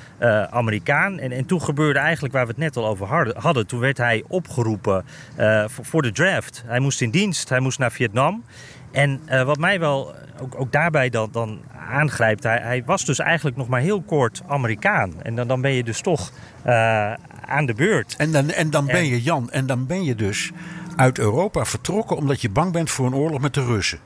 [0.50, 1.18] Amerikaan.
[1.18, 3.66] En, en toen gebeurde eigenlijk waar we het net al over hadden.
[3.66, 5.04] Toen werd hij opgeroepen
[5.36, 6.62] eh, voor, de draft.
[6.66, 8.44] Hij moest in dienst, hij moest naar Vietnam.
[8.90, 13.18] En eh, wat mij wel ook, ook daarbij dan, dan aangrijpt, hij, hij was dus
[13.18, 15.22] eigenlijk nog maar heel kort Amerikaan.
[15.22, 17.12] En dan, dan ben je dus toch eh,
[17.46, 18.14] aan de beurt.
[18.18, 20.50] En dan, en dan ben En- je, Jan, en dan ben je dus
[20.96, 23.98] uit Europa vertrokken omdat je bang bent voor een oorlog met de Russen.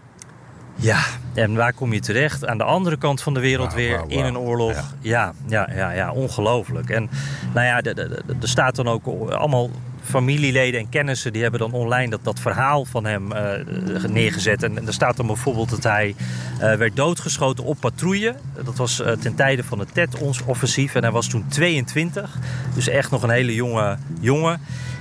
[0.77, 2.47] Ja, en waar kom je terecht?
[2.47, 4.73] Aan de andere kant van de wereld weer in een oorlog.
[4.73, 4.85] Ja.
[5.01, 6.91] Ja, ja, ja, ja, ongelooflijk.
[6.91, 7.11] En
[7.55, 7.83] nou ja,
[8.41, 9.71] er staat dan ook allemaal
[10.07, 14.63] familieleden en kennissen die hebben dan online dat, dat verhaal van hem eh, neergezet.
[14.63, 16.15] En, er staat dan bijvoorbeeld dat hij
[16.59, 18.35] eh, werd doodgeschoten op patrouille.
[18.65, 22.39] Dat was eh, ten tijde van het TET-offensief en hij was toen 22.
[22.75, 24.61] Dus echt nog een hele jonge jongen.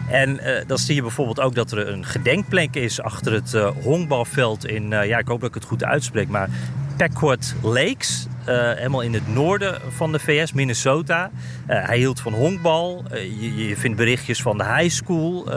[0.09, 3.69] En eh, dan zie je bijvoorbeeld ook dat er een gedenkplek is achter het eh,
[3.83, 6.49] honkbalveld in, eh, ja, ik hoop dat ik het goed uitspreek, maar
[6.97, 8.27] Packwood Lakes.
[8.45, 11.31] helemaal in het noorden van de VS, Minnesota.
[11.67, 13.03] Hij hield van honkbal.
[13.39, 15.49] Je, je vindt berichtjes van de high school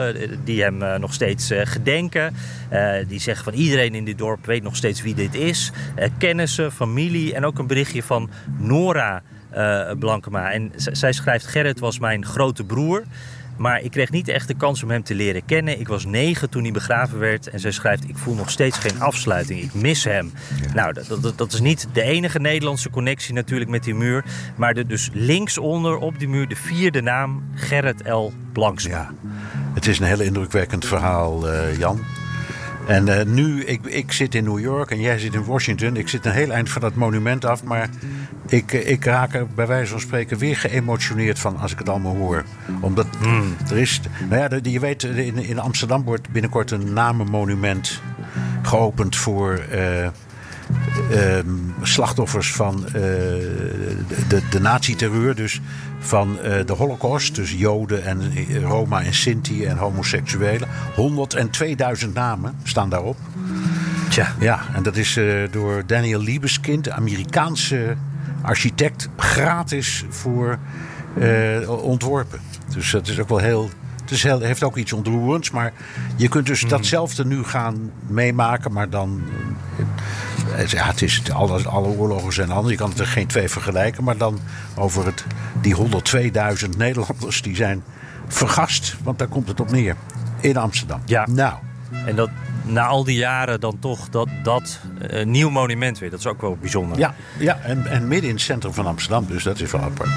[0.43, 2.35] die hem nog steeds gedenken.
[3.07, 5.71] Die zeggen van iedereen in dit dorp weet nog steeds wie dit is.
[6.17, 10.51] Kennissen, familie en ook een berichtje van Nora eh, Blankema.
[10.51, 13.03] En zij schrijft: Gerrit was mijn grote broer.
[13.59, 15.79] Maar ik kreeg niet echt de kans om hem te leren kennen.
[15.79, 17.49] Ik was negen toen hij begraven werd.
[17.49, 19.61] En zij schrijft, ik voel nog steeds geen afsluiting.
[19.61, 20.31] Ik mis hem.
[20.73, 24.23] Nou, dat, dat, dat is niet de enige Nederlandse connectie natuurlijk met die muur.
[24.55, 28.31] Maar de, dus linksonder op die muur de vierde naam Gerrit L.
[28.53, 28.91] Blanksma.
[28.91, 29.11] Ja,
[29.73, 31.99] het is een heel indrukwekkend verhaal, eh, Jan.
[32.89, 35.95] En eh, nu, ik, ik zit in New York en jij zit in Washington.
[35.95, 37.89] Ik zit een heel eind van dat monument af, maar
[38.47, 41.89] ik, eh, ik raak er bij wijze van spreken weer geëmotioneerd van als ik het
[41.89, 42.43] allemaal hoor.
[42.79, 43.07] Omdat
[43.69, 48.01] er is, nou ja, je weet, in, in Amsterdam wordt binnenkort een namenmonument
[48.61, 50.07] geopend voor eh,
[51.11, 51.47] ehm,
[51.81, 52.91] slachtoffers van eh,
[54.27, 55.35] de, de, nazi-terreur.
[55.35, 55.61] Dus
[55.99, 57.35] van eh, de holocaust.
[57.35, 60.67] Dus Joden en eh, Roma en Sinti en homoseksuelen.
[62.03, 63.17] 102.000 namen staan daarop.
[64.09, 65.19] Tja, Ja, en dat is
[65.51, 67.95] door Daniel Liebeskind, Amerikaanse
[68.41, 70.59] architect, gratis voor
[71.67, 72.39] ontworpen.
[72.73, 73.69] Dus dat is ook wel heel.
[74.09, 75.73] Het heeft ook iets ontroerends, maar
[76.15, 79.21] je kunt dus datzelfde nu gaan meemaken, maar dan.
[80.67, 82.71] Ja, het is, alle, alle oorlogen zijn anders.
[82.71, 84.39] Je kan er geen twee vergelijken, maar dan
[84.75, 85.25] over het,
[85.61, 87.83] die 102.000 Nederlanders die zijn
[88.27, 89.95] vergast, want daar komt het op neer.
[90.41, 91.01] In Amsterdam.
[91.05, 91.27] Ja.
[91.31, 91.53] Nou,
[92.05, 92.29] en dat
[92.63, 96.09] na al die jaren dan toch dat, dat eh, nieuw monument weer.
[96.09, 96.97] Dat is ook wel bijzonder.
[96.97, 100.09] Ja, ja en, en midden in het centrum van Amsterdam, dus dat is wel apart.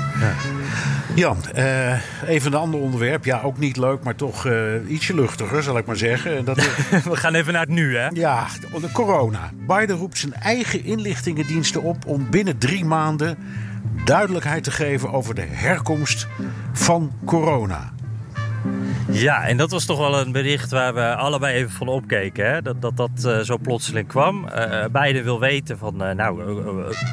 [1.15, 1.93] Jan, eh,
[2.27, 3.25] even een ander onderwerp.
[3.25, 4.55] Ja, ook niet leuk, maar toch eh,
[4.89, 6.37] ietsje luchtiger, zal ik maar zeggen.
[6.37, 6.69] En Dat is,
[7.05, 8.09] We gaan even naar het nu, hè?
[8.09, 8.47] ja,
[8.81, 9.51] de corona.
[9.67, 13.39] Biden roept zijn eigen inlichtingendiensten op om binnen drie maanden
[14.05, 16.27] duidelijkheid te geven over de herkomst
[16.73, 17.93] van corona.
[19.09, 22.51] Ja, en dat was toch wel een bericht waar we allebei even van opkeken.
[22.51, 22.62] Hè?
[22.62, 24.48] Dat dat, dat eh, zo plotseling kwam.
[24.48, 26.42] Eh Biden wil weten van, eh, nou,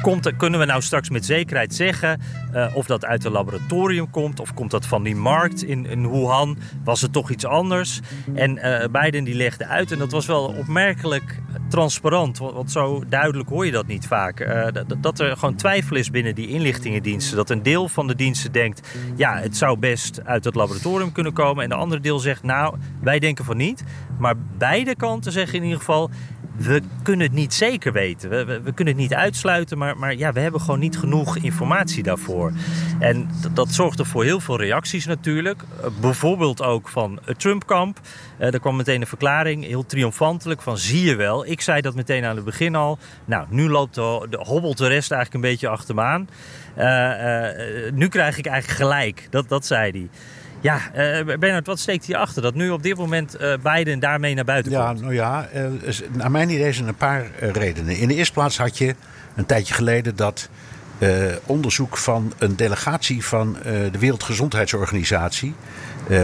[0.04, 2.20] eh, eh, kunnen we nou straks met zekerheid zeggen
[2.52, 6.58] eh, of dat uit een laboratorium komt of komt dat van die markt in, Wuhan?
[6.84, 8.00] Was het toch iets anders?
[8.34, 13.48] En eh Biden die legde uit en dat was wel opmerkelijk transparant, want, zo duidelijk
[13.48, 14.40] hoor je dat niet vaak.
[14.40, 17.36] Eh, dat, dat er gewoon twijfel is binnen die inlichtingendiensten.
[17.36, 21.32] Dat een deel van de diensten denkt, ja, het zou best uit het laboratorium kunnen
[21.32, 21.39] komen.
[21.40, 23.84] En de andere deel zegt, nou, wij denken van niet.
[24.18, 26.10] Maar beide kanten zeggen in ieder geval,
[26.60, 28.30] we kunnen het niet zeker weten.
[28.30, 32.02] We, we, kunnen het niet uitsluiten, maar, maar ja, we hebben gewoon niet genoeg informatie
[32.02, 32.52] daarvoor.
[32.98, 35.62] En dat, zorgde voor heel veel reacties natuurlijk.
[35.82, 38.00] Eh, bijvoorbeeld ook van het Trump-kamp.
[38.38, 41.46] Eh, er kwam meteen een verklaring, heel triomfantelijk, van zie je wel.
[41.46, 42.98] Ik zei dat meteen aan het begin al.
[43.24, 46.28] Nou, nu loopt de, de, hobbelt de rest eigenlijk een beetje achter me aan.
[46.74, 50.08] Eh, nu krijg ik eigenlijk gelijk, dat, dat zei hij.
[50.60, 52.42] Ja, uh, Bernard, wat steekt hier achter?
[52.42, 55.00] Dat nu op dit moment uh, Biden daarmee naar buiten ja, komt?
[55.00, 57.96] Nou ja, uh, naar mijn idee zijn er een paar redenen.
[57.96, 58.94] In de eerste plaats had je
[59.34, 60.48] een tijdje geleden dat
[61.46, 65.54] onderzoek van een delegatie van de Wereldgezondheidsorganisatie.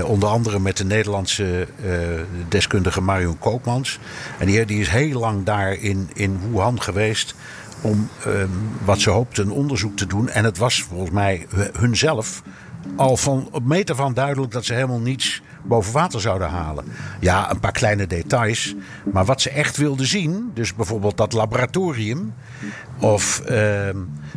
[0.05, 1.67] onder andere met de Nederlandse
[2.49, 3.99] deskundige Marion Koopmans.
[4.39, 7.35] En die, die is heel lang daar in, in Wuhan geweest
[7.81, 8.09] om
[8.85, 10.29] wat ze hoopte een onderzoek te doen.
[10.29, 11.47] En het was volgens mij
[11.79, 12.43] hunzelf
[12.97, 16.85] al van op meter van duidelijk dat ze helemaal niets boven water zouden halen.
[17.21, 18.75] Ja, een paar kleine details.
[19.13, 22.35] Maar wat ze echt wilden zien, dus bijvoorbeeld dat laboratorium.
[22.99, 23.49] Of uh,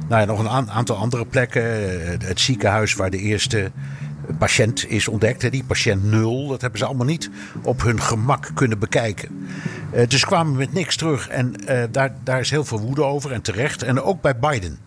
[0.07, 1.63] nou ja, nog een aantal andere plekken.
[2.21, 3.71] Het ziekenhuis waar de eerste
[4.37, 5.51] patiënt is ontdekt.
[5.51, 7.29] Die patiënt nul, dat hebben ze allemaal niet
[7.61, 9.47] op hun gemak kunnen bekijken.
[9.95, 11.27] Uh, dus kwamen met niks terug.
[11.27, 13.83] En uh, daar, daar is heel veel woede over en terecht.
[13.83, 14.79] En ook bij Biden.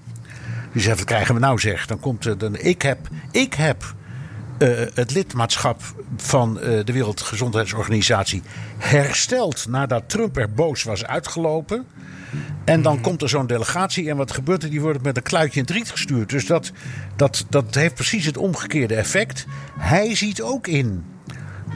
[0.72, 1.86] Die zegt, wat krijgen we nou zeg?
[1.86, 3.94] Dan komt er, dan, ik heb, ik heb
[4.58, 5.82] uh, het lidmaatschap
[6.16, 8.42] van uh, de Wereldgezondheidsorganisatie
[8.78, 11.86] hersteld nadat Trump er boos was uitgelopen.
[12.64, 14.70] En dan komt er zo'n delegatie en wat gebeurt er?
[14.70, 16.30] Die wordt met een kluitje in het riet gestuurd.
[16.30, 16.72] Dus dat,
[17.16, 19.46] dat, dat heeft precies het omgekeerde effect.
[19.78, 21.04] Hij ziet ook in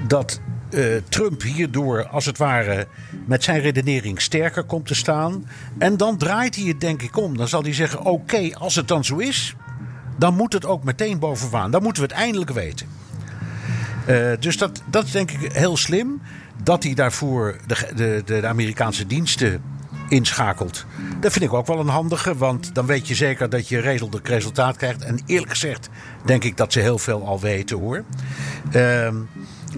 [0.06, 2.86] dat uh, Trump hierdoor als het ware
[3.24, 5.48] met zijn redenering sterker komt te staan.
[5.78, 7.36] En dan draait hij het denk ik om.
[7.36, 9.54] Dan zal hij zeggen: oké, als het dan zo is,
[10.18, 11.70] dan moet het ook meteen bovenaan.
[11.70, 12.86] Dan moeten we het eindelijk weten.
[14.08, 16.20] Uh, dus dat, dat is denk ik heel slim.
[16.62, 19.62] Dat hij daarvoor de, de, de Amerikaanse diensten
[20.08, 20.86] inschakelt.
[21.20, 24.76] Dat vind ik ook wel een handige, want dan weet je zeker dat je resultaat
[24.76, 25.02] krijgt.
[25.02, 25.88] En eerlijk gezegd
[26.24, 28.04] denk ik dat ze heel veel al weten hoor.
[28.72, 29.08] Uh,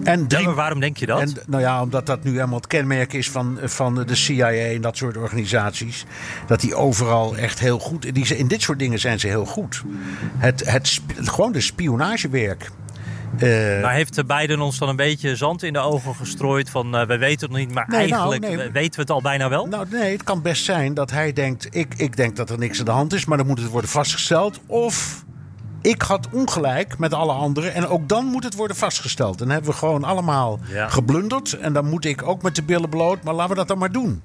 [0.03, 1.19] en drie, ja, maar waarom denk je dat?
[1.19, 4.81] En, nou ja, omdat dat nu helemaal het kenmerk is van, van de CIA en
[4.81, 6.05] dat soort organisaties.
[6.47, 8.13] Dat die overal echt heel goed.
[8.13, 9.83] Die, in dit soort dingen zijn ze heel goed.
[10.37, 12.69] Het, het, gewoon de spionagewerk.
[13.39, 17.05] Uh, maar heeft Biden ons dan een beetje zand in de ogen gestrooid van uh,
[17.05, 18.69] we weten het nog niet, maar nee, eigenlijk nou, nee.
[18.69, 19.65] weten we het al bijna wel?
[19.65, 22.79] Nou nee, het kan best zijn dat hij denkt, ik, ik denk dat er niks
[22.79, 24.59] aan de hand is, maar dan moet het worden vastgesteld.
[24.65, 25.23] Of
[25.81, 27.73] ik had ongelijk met alle anderen.
[27.73, 29.37] En ook dan moet het worden vastgesteld.
[29.37, 30.89] Dan hebben we gewoon allemaal ja.
[30.89, 31.53] geblunderd.
[31.53, 33.23] En dan moet ik ook met de billen bloot.
[33.23, 34.21] Maar laten we dat dan maar doen.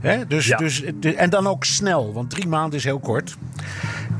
[0.00, 0.56] He, dus, ja.
[0.56, 0.82] dus,
[1.16, 3.36] en dan ook snel, want drie maanden is heel kort.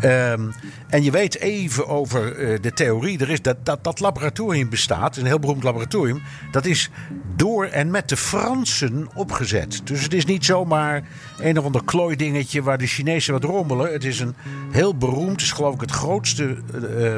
[0.05, 0.53] Um,
[0.89, 3.19] en je weet even over uh, de theorie.
[3.19, 6.23] Er is dat, dat, dat laboratorium bestaat, een heel beroemd laboratorium.
[6.51, 6.91] Dat is
[7.37, 9.81] door en met de Fransen opgezet.
[9.85, 11.03] Dus het is niet zomaar
[11.39, 13.93] een of ander klooidingetje waar de Chinezen wat rommelen.
[13.93, 14.35] Het is een
[14.71, 17.15] heel beroemd, is geloof ik het grootste uh,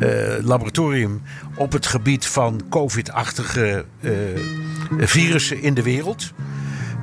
[0.00, 1.22] uh, laboratorium
[1.56, 3.84] op het gebied van COVID-achtige
[4.98, 6.32] virussen in de wereld.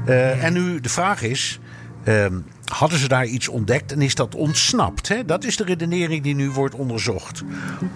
[0.05, 1.59] En nu de vraag is.
[2.07, 2.25] Uh,
[2.73, 5.07] hadden ze daar iets ontdekt en is dat ontsnapt?
[5.07, 5.25] Hè?
[5.25, 7.43] Dat is de redenering die nu wordt onderzocht.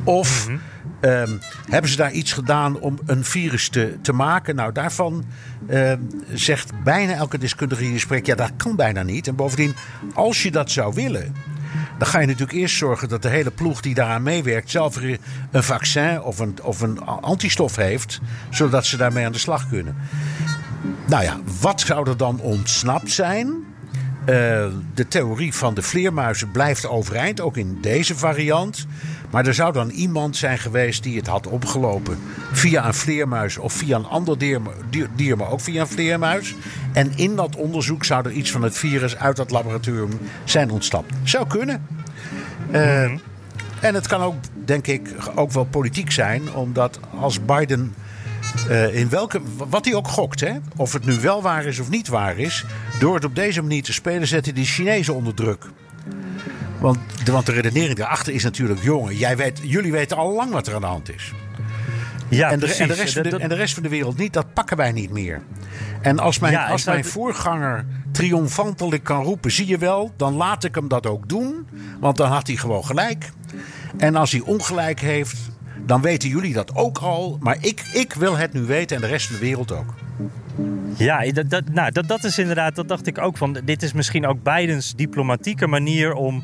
[0.04, 0.60] Of mm
[1.02, 1.10] -hmm.
[1.10, 4.56] um, hebben ze daar iets gedaan om een virus te, te maken?
[4.56, 5.26] Nou, daarvan
[5.70, 9.28] um, zegt bijna elke deskundige die je spreekt: ja, dat kan bijna niet.
[9.28, 9.76] En bovendien,
[10.13, 11.36] als je dat zou willen.
[11.98, 14.96] Dan ga je natuurlijk eerst zorgen dat de hele ploeg die daaraan meewerkt zelf
[15.52, 19.96] een vaccin of een, of een antistof heeft, zodat ze daarmee aan de slag kunnen.
[21.08, 23.67] Nou ja, wat zou er dan ontsnapt zijn?
[24.30, 28.88] Uh, de theorie van de vleermuizen blijft overeind, ook in deze variant.
[29.30, 32.18] Maar er zou dan iemand zijn geweest die het had opgelopen
[32.52, 36.56] via een vleermuis of via een ander dier, dier, dier, maar ook via een vleermuis.
[36.94, 41.13] En in dat onderzoek zou er iets van het virus uit dat laboratorium zijn ontsnapt.
[41.24, 41.88] Zou kunnen.
[42.72, 43.04] Uh,
[43.80, 44.36] en het kan ook,
[44.66, 47.94] denk ik, ook wel politiek zijn, omdat als Biden
[48.70, 50.54] uh, in welke, wat hij ook gokt, hè?
[50.76, 52.66] of het nu wel waar is of niet waar is.
[53.00, 55.66] Door het op deze manier te spelen, zetten die Chinezen onder druk.
[56.80, 60.52] Want de, want de redenering daarachter is natuurlijk: jongen, jij weet, jullie weten al lang
[60.52, 61.34] wat er aan de hand is.
[62.30, 62.82] Ja, en, de, precies.
[62.82, 64.92] En, de rest van de, en de rest van de wereld niet, dat pakken wij
[64.92, 65.42] niet meer.
[66.02, 70.64] En als mijn, Ja, als mijn voorganger triomfantelijk kan roepen: zie je wel, dan laat
[70.64, 71.68] ik hem dat ook doen.
[72.00, 73.32] Want dan had hij gewoon gelijk.
[73.98, 75.38] En als hij ongelijk heeft,
[75.88, 77.38] dan weten jullie dat ook al.
[77.41, 79.93] Maar ik, ik wil het nu weten en de rest van de wereld ook.
[80.97, 83.58] Ja, dat, dat, nou, dat, dat is inderdaad, dat dacht ik ook van.
[83.63, 86.43] Dit is misschien ook Bidens diplomatieke manier om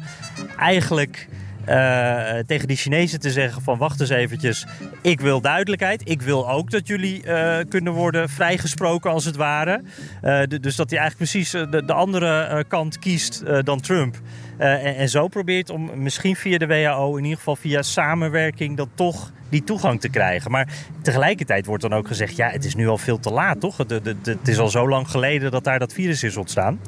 [0.57, 1.27] eigenlijk
[1.65, 4.65] eh, tegen die Chinezen te zeggen van wacht eens eventjes,
[5.01, 6.09] ik wil duidelijkheid.
[6.09, 9.83] Ik wil ook dat jullie eh, kunnen worden vrijgesproken als het ware.
[10.21, 14.15] Eh, dus dat hij eigenlijk precies de, de andere kant kiest dan Trump.
[14.57, 18.89] En, en zo probeert om misschien via de WHO, in ieder geval via samenwerking, dan
[18.95, 20.51] toch die toegang te krijgen.
[20.51, 20.67] Maar
[21.01, 23.77] tegelijkertijd wordt dan ook gezegd, ja, het is nu al veel te laat, toch?
[23.77, 26.79] Het, het- het is al zo lang geleden dat daar dat virus is ontstaan.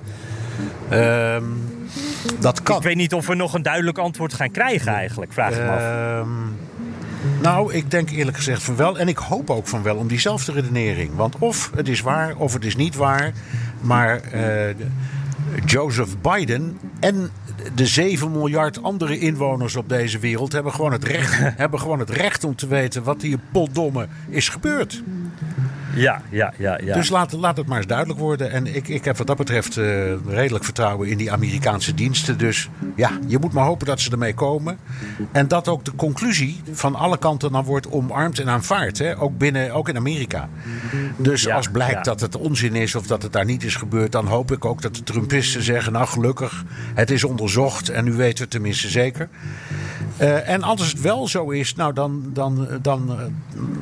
[0.90, 1.44] Ehm,
[2.40, 2.78] dat kan.
[2.78, 5.70] Ik weet niet of we nog een duidelijk antwoord gaan krijgen eigenlijk, vraag ik me
[5.70, 5.80] af.
[5.80, 6.30] Ehm,
[7.42, 9.00] Nou, ik denk eerlijk gezegd van wel.
[9.00, 11.16] En ik hoop ook van wel om diezelfde redenering.
[11.16, 13.34] Want of het is waar of het is niet waar.
[13.82, 14.76] Maar uh,
[15.66, 17.30] Joseph Biden en
[17.76, 22.10] de 7 miljard andere inwoners op deze wereld hebben gewoon het recht, hebben gewoon het
[22.10, 25.04] recht om te weten wat hier potdomme is gebeurd.
[25.96, 26.80] Ja, ja, ja.
[26.84, 26.94] ja.
[26.94, 28.52] Dus laat, laat het maar eens duidelijk worden.
[28.52, 32.38] En ik, ik heb wat dat betreft uh, redelijk vertrouwen in die Amerikaanse diensten.
[32.38, 34.78] Dus ja, je moet maar hopen dat ze ermee komen.
[35.32, 38.98] En dat ook de conclusie van alle kanten dan wordt omarmd en aanvaard.
[38.98, 39.22] Hè?
[39.22, 40.50] Ook, binnen, ook in Amerika.
[41.18, 42.02] Dus ja, als blijkt ja.
[42.02, 44.12] dat het onzin is of dat het daar niet is gebeurd...
[44.12, 45.94] dan hoop ik ook dat de Trumpisten zeggen...
[45.94, 49.30] nou gelukkig, het is onderzocht en nu weten we het tenminste zeker.
[50.22, 53.18] Uh, en als het wel zo is, nou dan, dan, dan,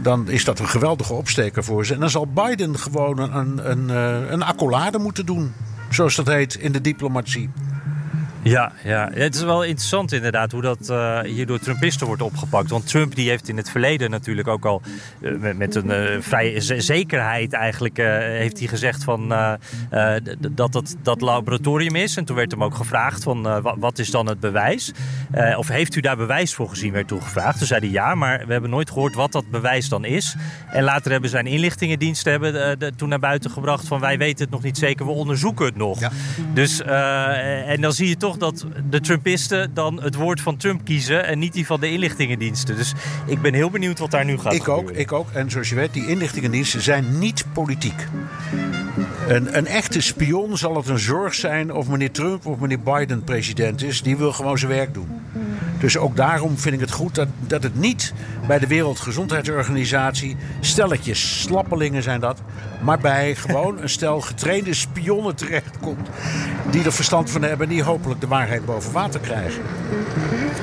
[0.02, 1.98] dan is dat een geweldige opsteker voor ze.
[2.04, 3.90] Dan zal Biden gewoon een, een,
[4.34, 5.54] een accolade moeten doen.
[5.90, 7.50] Zoals dat heet in de diplomatie.
[8.44, 12.70] Ja, ja, het is wel interessant inderdaad hoe dat uh, hier door Trumpisten wordt opgepakt.
[12.70, 14.82] Want Trump die heeft in het verleden natuurlijk ook al
[15.22, 19.34] uh, met, met, een uh, vrije zekerheid eigenlijk heeft hij gezegd van
[20.52, 22.18] dat het dat laboratorium is.
[22.18, 24.92] En toen werd hem ook gevraagd van wat is dan het bewijs?
[25.58, 27.58] of heeft u daar bewijs voor gezien, werd toen gevraagd.
[27.58, 30.36] Toen zei hij ja, maar we hebben nooit gehoord wat dat bewijs dan is.
[30.72, 34.54] En later hebben zijn inlichtingendiensten hebben, de, toen naar buiten gebracht van wij weten het
[34.54, 36.00] nog niet zeker, we onderzoeken het nog.
[36.00, 36.12] Ja.
[36.54, 41.26] Dus en dan zie je toch dat de Trumpisten dan het woord van Trump kiezen
[41.26, 42.76] en niet die van de inlichtingendiensten.
[42.76, 42.94] Dus
[43.26, 44.92] ik ben heel benieuwd wat daar nu gaat ik gebeuren.
[44.92, 45.32] ook, ik ook.
[45.32, 48.08] En zoals je weet, die inlichtingendiensten zijn niet politiek.
[49.28, 53.24] Een, een, echte spion zal het een zorg zijn of meneer Trump of meneer Biden
[53.24, 54.02] president is.
[54.02, 55.08] Die wil gewoon zijn werk doen.
[55.84, 58.14] Dus ook daarom vind ik het goed dat, dat het niet
[58.48, 62.42] bij de Wereldgezondheidsorganisatie, stelletjes slappelingen zijn dat,
[62.82, 66.10] maar bij gewoon een stel getrainde spionnen terechtkomt.
[66.72, 69.62] Die er verstand van hebben en die hopelijk de waarheid boven water krijgen.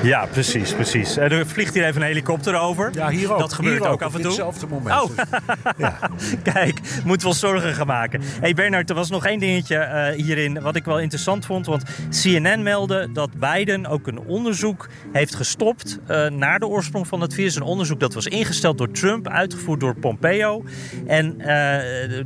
[0.03, 1.17] Ja, precies, precies.
[1.17, 2.91] En er vliegt hier even een helikopter over.
[2.93, 3.39] Ja, hier ook.
[3.39, 4.31] Dat gebeurt hier ook, af en toe.
[4.31, 5.01] Op hetzelfde moment.
[5.01, 5.09] Oh,
[5.77, 5.97] ja.
[6.53, 8.21] kijk, moeten we ons zorgen gaan maken.
[8.39, 11.65] hey Bernard, er was nog één dingetje uh, hierin wat ik wel interessant vond.
[11.65, 17.21] Want CNN meldde dat Biden ook een onderzoek heeft gestopt uh, naar de oorsprong van
[17.21, 17.55] het virus.
[17.55, 20.63] Een onderzoek dat was ingesteld door Trump, uitgevoerd door Pompeo.
[21.07, 21.45] En uh,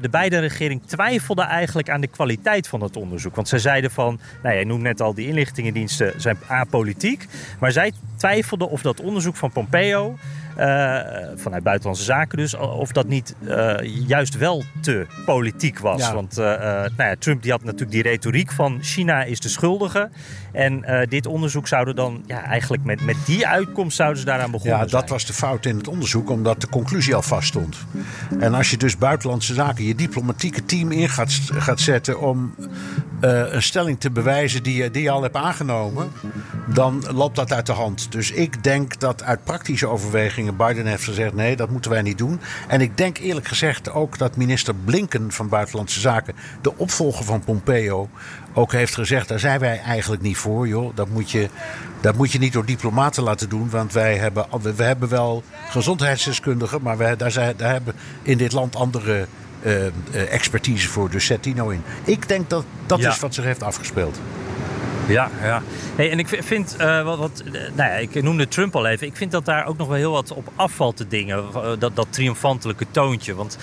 [0.01, 3.35] de beide regering twijfelde eigenlijk aan de kwaliteit van het onderzoek.
[3.35, 7.27] Want zij zeiden van, nou jij noemt net al, die inlichtingendiensten zijn apolitiek.
[7.59, 10.17] Maar zij twijfelden of dat onderzoek van Pompeo
[11.35, 13.75] vanuit Buitenlandse Zaken dus, of dat niet uh,
[14.07, 16.01] juist wel te politiek was.
[16.01, 16.13] Ja.
[16.13, 20.09] Want uh, nou ja, Trump die had natuurlijk die retoriek van China is de schuldige.
[20.51, 24.77] En dit onderzoek zouden dan ja, eigenlijk met, met die uitkomst zouden ze daaraan begonnen
[24.77, 25.07] Ja, dat zijn.
[25.07, 27.77] was de fout in het onderzoek, omdat de conclusie al vaststond.
[28.39, 32.55] En als je dus Buitenlandse Zaken je diplomatieke team in gaat, gaat zetten om
[33.19, 36.11] een stelling te bewijzen die je, die je al hebt aangenomen,
[36.73, 38.11] dan loopt dat uit de hand.
[38.11, 39.87] Dus ik denk dat uit praktische
[40.53, 42.39] Biden heeft gezegd: nee, dat moeten wij niet doen.
[42.67, 47.43] En ik denk eerlijk gezegd ook dat minister Blinken van Buitenlandse Zaken, de opvolger van
[47.43, 48.09] Pompeo,
[48.53, 50.95] ook heeft gezegd: daar zijn wij eigenlijk niet voor, joh.
[50.95, 51.49] Dat moet je,
[52.01, 56.81] dat moet je niet door diplomaten laten doen, want wij hebben, we hebben wel gezondheidsdeskundigen,
[56.81, 59.27] maar wij, daar, zijn, daar hebben in dit land andere.
[59.61, 61.81] Uh, uh, expertise voor, dus zet die nou in.
[62.03, 63.09] Ik denk dat dat ja.
[63.09, 64.19] is wat zich heeft afgespeeld.
[65.07, 65.61] Ja, ja.
[65.95, 69.07] Hey, en ik vind, uh, wat, wat, nou ja, ik noemde Trump al even.
[69.07, 71.43] Ik vind dat daar ook nog wel heel wat op afvalt te dingen.
[71.79, 73.35] Dat, dat triomfantelijke toontje.
[73.35, 73.57] Want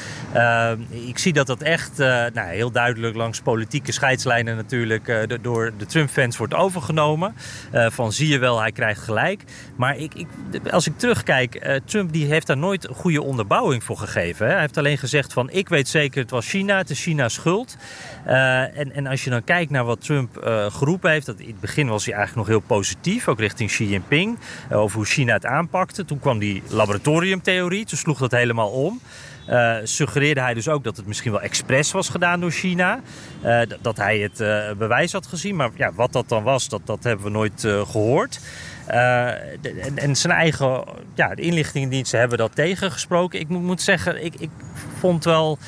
[0.89, 5.87] ik zie dat dat echt uh, nou, heel duidelijk langs politieke scheidslijnen natuurlijk door de
[5.87, 7.35] Trump-fans wordt overgenomen.
[7.73, 9.45] van zie je wel, hij krijgt gelijk.
[9.77, 10.27] Maar ik, ik,
[10.71, 14.47] als ik terugkijk, Trump die heeft daar nooit goede onderbouwing voor gegeven.
[14.47, 14.53] Hè?
[14.53, 17.77] Hij heeft alleen gezegd van ik weet zeker het was China, het is China's schuld.
[18.25, 20.37] en, en als je dan kijkt naar wat Trump
[20.71, 24.39] geroepen heeft in het begin was hij eigenlijk nog heel positief, ook richting Xi Jinping,
[24.71, 26.05] over hoe China het aanpakte.
[26.05, 29.01] Toen kwam die laboratoriumtheorie, toen sloeg dat helemaal om.
[29.49, 33.01] Uh, suggereerde hij dus ook dat het misschien wel expres was gedaan door China.
[33.45, 34.39] Uh, dat hij het
[34.79, 35.57] bewijs had gezien.
[35.57, 38.41] Maar ja, wat dat dan was, dat, dat hebben we nooit gehoord.
[38.87, 43.41] En, en, zijn eigen ja, de inlichtingendiensten hebben dat tegengesproken.
[43.41, 44.51] Ik moet, moet zeggen, ik, ik
[44.99, 45.59] vond wel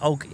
[0.00, 0.24] ook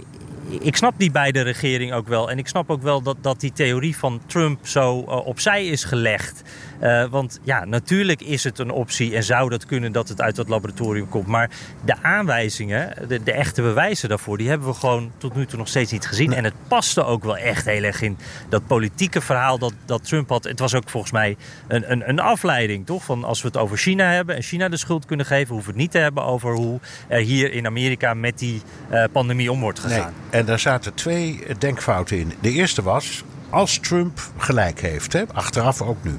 [0.48, 2.30] ik snap die beide regering ook wel.
[2.30, 5.84] En ik snap ook wel dat, dat die theorie van Trump zo uh, opzij is
[5.84, 6.42] gelegd.
[6.82, 10.36] Uh, want ja, natuurlijk is het een optie en zou dat kunnen dat het uit
[10.36, 11.26] dat laboratorium komt.
[11.26, 11.50] Maar
[11.84, 15.68] de aanwijzingen, de, de echte bewijzen daarvoor, die hebben we gewoon tot nu toe nog
[15.68, 16.32] steeds niet gezien.
[16.32, 18.16] En het paste ook wel echt heel erg in
[18.48, 20.44] dat politieke verhaal dat, dat Trump had.
[20.44, 21.36] Het was ook volgens mij
[21.68, 23.04] een, een, een afleiding, toch?
[23.04, 25.72] Van als we het over China hebben en China de schuld kunnen geven, hoeven we
[25.72, 28.62] het niet te hebben over hoe er hier in Amerika met die
[28.92, 30.12] uh, pandemie om wordt gegaan.
[30.30, 30.31] Nee.
[30.32, 32.32] En daar zaten twee denkfouten in.
[32.40, 36.18] De eerste was, als Trump gelijk heeft, hè, achteraf ook nu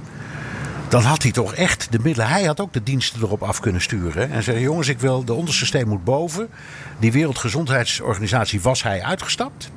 [0.93, 2.29] dan had hij toch echt de middelen.
[2.29, 4.31] Hij had ook de diensten erop af kunnen sturen.
[4.31, 6.49] En zei: jongens, ik wil de onderste steen moet boven.
[6.99, 9.71] Die Wereldgezondheidsorganisatie was hij uitgestapt.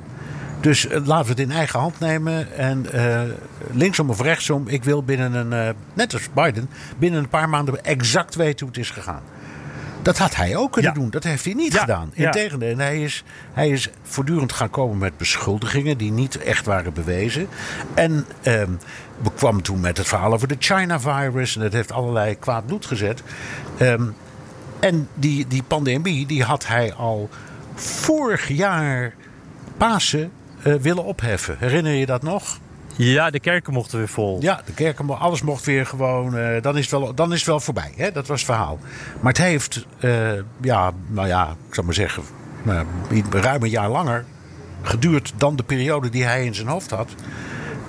[0.59, 2.57] Dus eh, laten we het in eigen hand nemen.
[2.57, 3.21] En eh,
[3.71, 7.83] linksom of rechtsom, ik wil binnen een, eh, net als Biden, binnen een paar maanden
[7.83, 9.21] exact weten hoe het is gegaan.
[10.07, 10.99] Dat had hij ook kunnen Ja.
[10.99, 11.09] doen.
[11.09, 12.11] Dat heeft hij niet Ja, gedaan.
[12.13, 16.93] Integendeel, en hij is, hij is voortdurend gaan komen met beschuldigingen die niet echt waren
[16.93, 17.47] bewezen.
[17.93, 21.55] En we kwamen toen met het verhaal over de China-virus.
[21.55, 23.23] En dat heeft allerlei kwaad bloed gezet.
[23.77, 24.03] Ehm,
[24.79, 27.29] en die, die pandemie, die had hij al
[27.75, 29.13] vorig jaar
[29.77, 30.31] Pasen
[30.63, 31.55] eh, willen opheffen.
[31.59, 32.59] Herinner je dat nog?
[32.97, 34.37] Ja, de kerken mochten weer vol.
[34.41, 36.37] Ja, de kerken, alles mocht weer gewoon.
[36.37, 37.93] eh, dan, is het wel, dan is het wel voorbij.
[37.95, 38.11] Hè?
[38.11, 38.79] Dat was het verhaal.
[39.19, 40.31] Maar het heeft, eh,
[40.61, 42.23] ja, nou ja, ik zou maar zeggen,
[42.63, 42.85] nou,
[43.29, 44.25] ruim een jaar langer
[44.81, 47.09] geduurd dan de periode die hij in zijn hoofd had.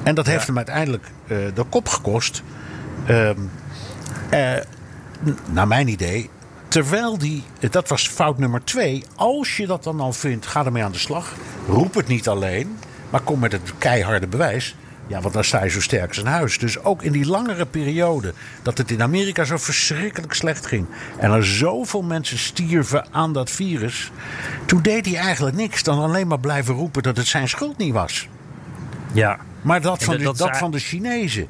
[0.02, 2.42] En dat heeft hem uiteindelijk eh, de kop gekost.
[3.06, 3.38] Ehm,
[4.30, 4.52] eh,
[5.50, 6.30] naar mijn idee.
[6.68, 9.04] Terwijl die, dat was fout nummer twee.
[9.14, 11.34] Als je dat dan al vindt, ga ermee aan de slag.
[11.68, 12.78] Roep het niet alleen,
[13.10, 14.76] maar kom met het keiharde bewijs.
[15.08, 16.58] Ja, want dan sta je zo sterk als een huis.
[16.58, 18.32] Dus ook in die langere periode
[18.62, 20.86] dat het in Amerika zo verschrikkelijk slecht ging.
[21.18, 24.10] En er zoveel mensen stierven aan dat virus.
[24.66, 27.92] Toen deed hij eigenlijk niks dan alleen maar blijven roepen dat het zijn schuld niet
[27.92, 28.28] was.
[29.12, 29.38] Ja.
[29.62, 31.48] Maar dat van, de, dat van de Chinezen.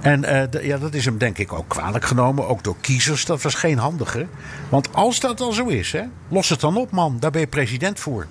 [0.00, 2.48] En eh, ja, dat is hem denk ik ook kwalijk genomen.
[2.48, 3.24] Ook door kiezers.
[3.24, 4.26] Dat was geen handige.
[4.68, 7.16] Want als dat al zo is, hè, los het dan op, man.
[7.20, 8.26] Daar ben je president voor.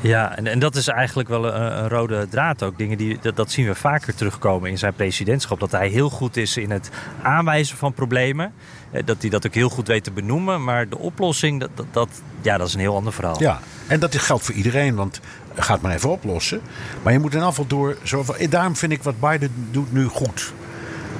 [0.00, 2.78] Ja, en, en dat is eigenlijk wel een, een rode draad ook.
[2.78, 5.60] Dingen die, dat, dat zien we vaker terugkomen in zijn presidentschap.
[5.60, 6.90] Dat hij heel goed is in het
[7.22, 8.52] aanwijzen van problemen.
[8.90, 10.64] Eh, Dat hij dat ook heel goed weet te benoemen.
[10.64, 12.08] Maar de oplossing, dat, dat,
[12.40, 13.40] ja, dat is een heel ander verhaal.
[13.42, 14.94] Ja, en dat geldt voor iedereen.
[14.94, 15.20] Want
[15.54, 16.60] ga het maar even oplossen.
[17.02, 17.96] Maar je moet in afval door.
[18.02, 20.52] Zo, van- daarom vind ik wat Biden doet nu goed.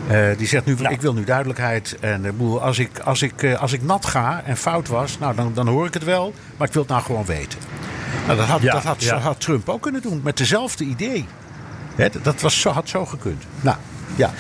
[0.09, 0.89] Eh, die zegt nu, Ja.
[0.89, 1.97] ik wil nu duidelijkheid.
[2.01, 5.35] En bedoel, als, ik, als, ik, eh, als ik nat ga en fout was, nou,
[5.35, 6.35] dan, dan hoor ik het wel.
[6.57, 7.59] Maar ik wil het nou gewoon weten.
[8.27, 9.19] Nou, dat had, Ja, dat had, ja.
[9.19, 10.21] had Trump ook kunnen doen.
[10.25, 11.27] Met dezelfde idee.
[11.95, 13.45] Hè, dat was zo, had zo gekund.
[13.61, 13.77] Nou,
[14.17, 14.31] ja.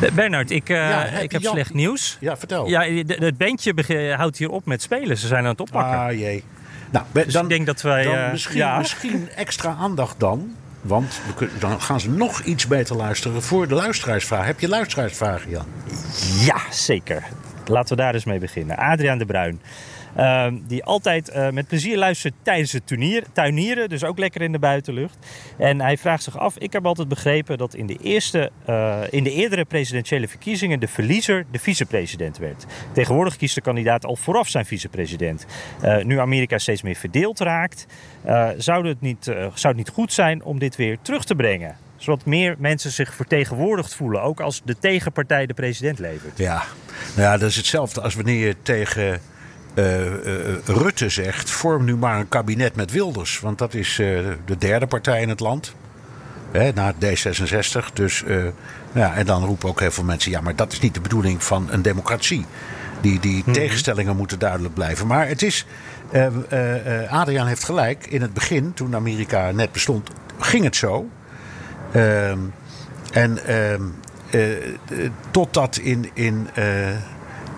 [0.00, 2.16] Eh, Bernard, ik, eh, Ja, heb ik heb Jan- slecht nieuws.
[2.20, 2.68] Ja, vertel.
[2.68, 3.74] Ja, het bandje
[4.16, 5.16] houdt hier op met spelen.
[5.18, 5.98] Ze zijn aan het oppakken.
[5.98, 6.44] Ah jee.
[6.90, 8.78] Nou, Dus dan, ik denk dat wij, dan eh, misschien, ja.
[8.78, 10.54] misschien extra aandacht dan.
[10.88, 14.46] Want kunnen, dan gaan ze nog iets beter luisteren voor de luisteraarsvraag.
[14.46, 15.66] Heb je luisteraarsvragen, Jan?
[16.44, 17.24] Ja, zeker.
[17.66, 18.76] Laten we daar eens mee beginnen.
[18.76, 19.60] Adriaan de Bruin.
[20.18, 22.82] Ehm, die altijd eh, met plezier luistert tijdens het
[23.32, 23.88] tuinieren.
[23.88, 25.16] Dus ook lekker in de buitenlucht.
[25.58, 26.58] En hij vraagt zich af.
[26.58, 30.88] Ik heb altijd begrepen dat in de, eerste, eh, in de eerdere presidentiële verkiezingen de
[30.88, 32.66] verliezer de vicepresident werd.
[32.92, 35.46] Tegenwoordig kiest de kandidaat al vooraf zijn vicepresident.
[35.80, 37.86] Eh, nu Amerika steeds meer verdeeld raakt,
[38.56, 41.76] zou, het niet, zou het niet goed zijn om dit weer terug te brengen?
[41.96, 46.38] Zodat meer mensen zich vertegenwoordigd voelen, ook als de tegenpartij de president levert.
[46.38, 46.62] Ja.
[47.16, 49.20] Nou ja, dat is hetzelfde als wanneer je tegen
[49.78, 51.50] eh, eh, Rutte zegt...
[51.50, 53.40] vorm nu maar een kabinet met Wilders.
[53.40, 54.06] Want dat is eh,
[54.44, 55.74] de derde partij in het land.
[56.50, 57.92] Hè, na D66.
[57.92, 58.24] Dus,
[58.92, 60.30] ja, en dan roepen ook heel veel mensen...
[60.30, 62.46] ja, maar dat is niet de bedoeling van een democratie.
[63.00, 65.06] Die, die tegenstellingen moeten duidelijk blijven.
[65.06, 65.66] Maar het is...
[67.08, 68.06] Adriaan heeft gelijk.
[68.06, 71.08] In het begin, toen Amerika net bestond, ging het zo.
[71.92, 72.38] Ehm,
[73.12, 73.82] en ehm,
[74.30, 74.72] eh, eh,
[75.30, 76.48] totdat in, in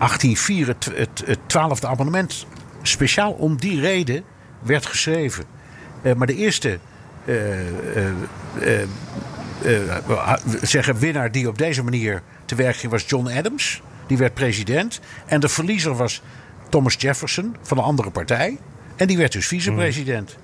[0.01, 2.47] 1804 het, het, het 12e abonnement
[2.83, 4.25] speciaal om die reden
[4.63, 5.45] werd geschreven.
[6.03, 6.79] Eh, maar de eerste
[7.25, 7.69] eh,
[9.65, 13.83] eh, zeggen winnaar die op deze manier te werk ging was John Adams.
[14.07, 15.01] Die werd president.
[15.27, 16.23] En de verliezer was
[16.69, 18.59] Thomas Jefferson van een andere partij.
[18.97, 20.37] En die werd dus vicepresident.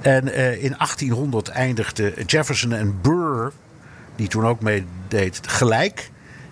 [0.00, 3.52] En eh, in 1800 eindigden Jefferson en Burr,
[4.16, 6.10] die toen ook meedeed, gelijk.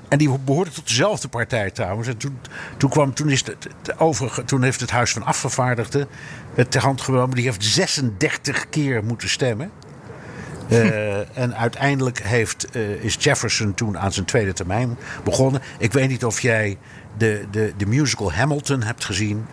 [0.09, 2.09] En die behoorden tot dezelfde partij trouwens.
[2.09, 2.39] En toen,
[2.77, 6.09] toen, kwam, toen, is het, het overige, toen heeft het Huis van Afgevaardigden
[6.55, 7.37] het ter hand genomen.
[7.37, 9.71] Die heeft 36 keer moeten stemmen.
[10.69, 15.63] Eh, en uiteindelijk heeft, eh, is Jefferson toen aan zijn tweede termijn begonnen.
[15.79, 16.79] Ik weet niet of jij
[17.17, 19.47] de, de, de musical Hamilton hebt gezien.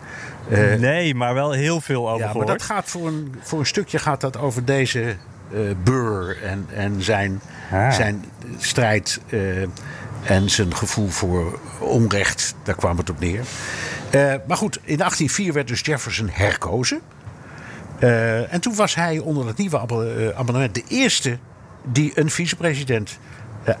[0.50, 3.66] Eh, nee, maar wel heel veel over ja, maar dat gaat voor een, voor een
[3.66, 5.16] stukje gaat dat over deze
[5.84, 7.40] Burr en, en zijn,
[7.70, 7.92] Ah.
[7.92, 8.24] zijn
[8.58, 9.20] strijd
[10.24, 12.54] en zijn gevoel voor onrecht.
[12.62, 13.44] Daar kwam het op neer.
[14.10, 17.00] Eh, maar goed, in 1804 werd dus Jefferson herkozen.
[17.98, 21.38] Eh, en toen was hij onder het nieuwe abo- eh, abonnement de eerste
[21.82, 23.18] die een vicepresident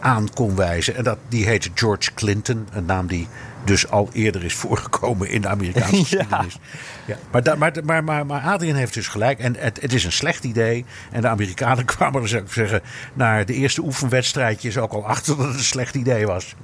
[0.00, 0.96] aan kon wijzen.
[0.96, 3.28] En dat, die heette George Clinton, een naam die
[3.64, 6.02] dus al eerder is voorgekomen in de Amerikaanse Ja.
[6.02, 6.58] geschiedenis.
[7.06, 7.16] Ja.
[7.30, 9.38] Maar, da- maar, maar, maar, maar Adrian heeft dus gelijk.
[9.38, 10.84] En het, het is een slecht idee.
[11.12, 12.80] En de Amerikanen kwamen er, zou ik zeggen,
[13.14, 16.54] naar de eerste oefenwedstrijdjes ook al achter dat het een slecht idee was.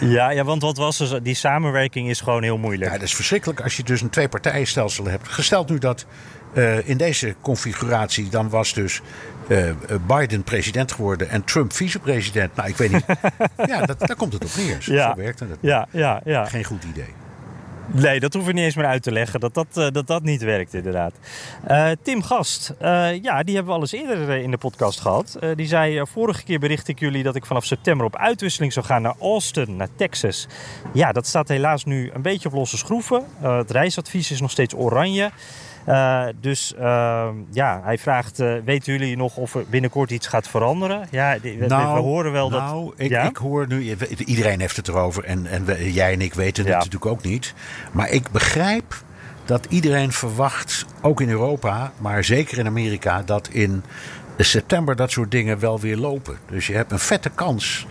[0.00, 1.22] Ja, ja, want wat was er?
[1.22, 2.90] Die samenwerking is gewoon heel moeilijk.
[2.90, 5.28] Ja, dat is verschrikkelijk als je dus een twee-partijenstelsel hebt.
[5.28, 6.06] Gesteld nu dat
[6.54, 9.00] uh, in deze configuratie dan was dus
[9.48, 9.70] uh,
[10.06, 12.56] Biden president geworden en Trump vicepresident.
[12.56, 13.04] Nou, ik weet niet.
[13.70, 14.82] ja, dat, daar komt het op neer.
[14.82, 15.10] Zo, ja.
[15.14, 15.48] zo werkt het.
[15.60, 16.44] Ja, ja, ja.
[16.44, 17.14] Geen goed idee.
[17.86, 19.40] Nee, dat hoef ik niet eens meer uit te leggen.
[19.40, 21.12] Dat dat, uh, dat, dat niet werkt, inderdaad.
[21.70, 25.38] Uh, Tim Gast, uh, ja, die hebben we al eens eerder in de podcast gehad.
[25.54, 29.02] die zei: Vorige keer bericht ik jullie dat ik vanaf september op uitwisseling zou gaan
[29.02, 30.46] naar Austin, naar Texas.
[30.92, 33.24] Ja, dat staat helaas nu een beetje op losse schroeven.
[33.40, 35.30] het reisadvies is nog steeds oranje.
[35.88, 40.48] Uh, dus uh, ja, hij vraagt: uh, weten jullie nog of er binnenkort iets gaat
[40.48, 41.08] veranderen?
[41.10, 42.70] Ja, we, nou, we horen wel nou, dat.
[42.72, 43.22] Nou, ik, ja?
[43.22, 46.72] ik hoor nu, iedereen heeft het erover en, en we, jij en ik weten het
[46.72, 46.78] Ja.
[46.78, 47.54] natuurlijk ook niet.
[47.92, 49.02] Maar ik begrijp
[49.44, 53.82] dat iedereen verwacht, ook in Europa, maar zeker in Amerika, dat in
[54.38, 56.38] september dat soort dingen wel weer lopen.
[56.50, 57.86] Dus je hebt een vette kans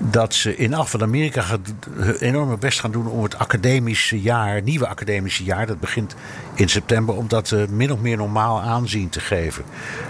[0.00, 1.72] dat ze in af van Amerika gaat-
[2.18, 6.14] enorme best gaan doen om het academische jaar, nieuwe academische jaar, dat begint
[6.54, 9.64] in september, om dat eh, min of meer normaal aanzien te geven.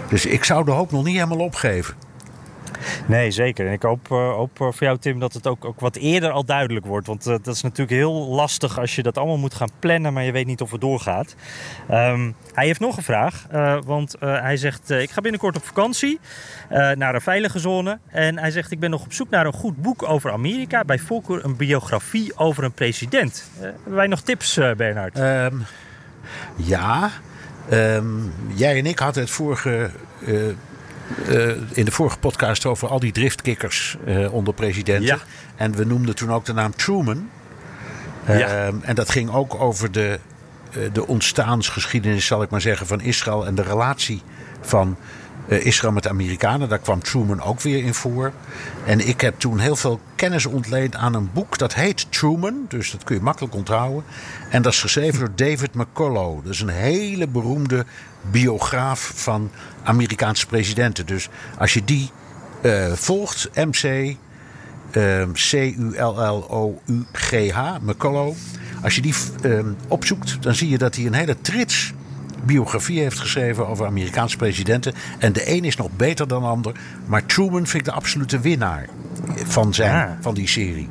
[0.09, 1.93] Dus ik zou de hoop nog niet helemaal opgeven.
[3.05, 3.67] Nee, zeker.
[3.67, 6.31] En ik hoop, eh, hoop eh, voor jou, Tim, dat het ook, ook wat eerder
[6.31, 7.07] al duidelijk wordt.
[7.07, 10.23] Want eh, dat is natuurlijk heel lastig als je dat allemaal moet gaan plannen, maar
[10.23, 11.35] je weet niet of het doorgaat.
[11.89, 13.45] Ehm, hij heeft nog een vraag,
[13.85, 16.19] want hij zegt: Ik ga binnenkort op vakantie
[16.69, 17.99] naar een veilige zone.
[18.07, 20.83] En hij zegt: Ik ben nog op zoek naar een goed boek over Amerika.
[20.83, 23.49] Bij voorkeur een biografie over een president.
[23.59, 25.19] Hebben wij nog tips, Bernhard?
[25.19, 25.55] Ehm,
[26.55, 27.11] ja,
[27.69, 28.05] Ehm,
[28.53, 29.89] jij en ik hadden het vorige,
[31.27, 35.05] eh, in de vorige podcast over al die driftkikkers eh, onder presidenten.
[35.05, 35.17] Ja.
[35.55, 37.29] En we noemden toen ook de naam Truman.
[38.27, 38.33] Ja.
[38.33, 40.19] Ehm, en dat ging ook over de,
[40.71, 44.21] eh, de ontstaansgeschiedenis, zal ik maar zeggen, van Israël en de relatie
[44.61, 44.97] van
[45.49, 46.69] Israël met de Amerikanen.
[46.69, 48.31] Daar kwam Truman ook weer in voor.
[48.85, 52.65] En ik heb toen heel veel kennis ontleend aan een boek dat heet Truman.
[52.67, 54.03] Dus dat kun je makkelijk onthouden.
[54.49, 56.43] En dat is geschreven door David McCullough.
[56.43, 57.85] Dat is een hele beroemde
[58.31, 59.51] biograaf van
[59.83, 61.05] Amerikaanse presidenten.
[61.05, 62.09] Dus als je die
[62.61, 64.15] eh, volgt, MC
[64.91, 66.57] ehm, C-U-L-L-O-U-G-H,
[67.81, 68.37] McCullough.
[68.83, 71.93] Als je die ehm, opzoekt, dan zie je dat hij een hele trits
[72.43, 74.93] biografie heeft geschreven over Amerikaanse presidenten.
[75.19, 76.75] En de een is nog beter dan de ander.
[77.05, 78.89] Maar Truman vind ik de absolute winnaar
[79.35, 80.89] van, zijn, van die serie.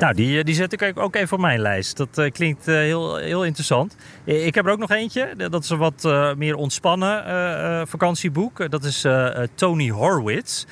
[0.00, 1.96] Nou, die, eh, die zet ik ook even op mijn lijst.
[1.96, 3.96] Dat eh, klinkt eh, heel, heel interessant.
[4.24, 5.28] Eh, Ik heb er ook nog eentje.
[5.36, 8.70] Dat is een wat eh, meer ontspannen eh, vakantieboek.
[8.70, 9.06] Dat is
[9.54, 10.64] Tony Horwitz,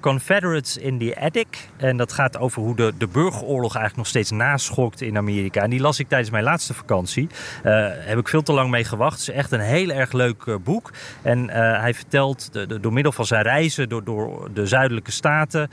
[0.00, 1.68] Confederates in the Attic.
[1.76, 5.62] En dat gaat over hoe de, de burgeroorlog eigenlijk nog steeds naschokt in Amerika.
[5.62, 7.28] En die las ik tijdens mijn laatste vakantie.
[7.62, 9.18] Heb ik veel te lang mee gewacht.
[9.18, 10.90] Het is echt een heel erg leuk boek.
[11.22, 11.48] En
[11.80, 15.70] hij vertelt de, de- door middel van zijn reizen door, door de zuidelijke staten...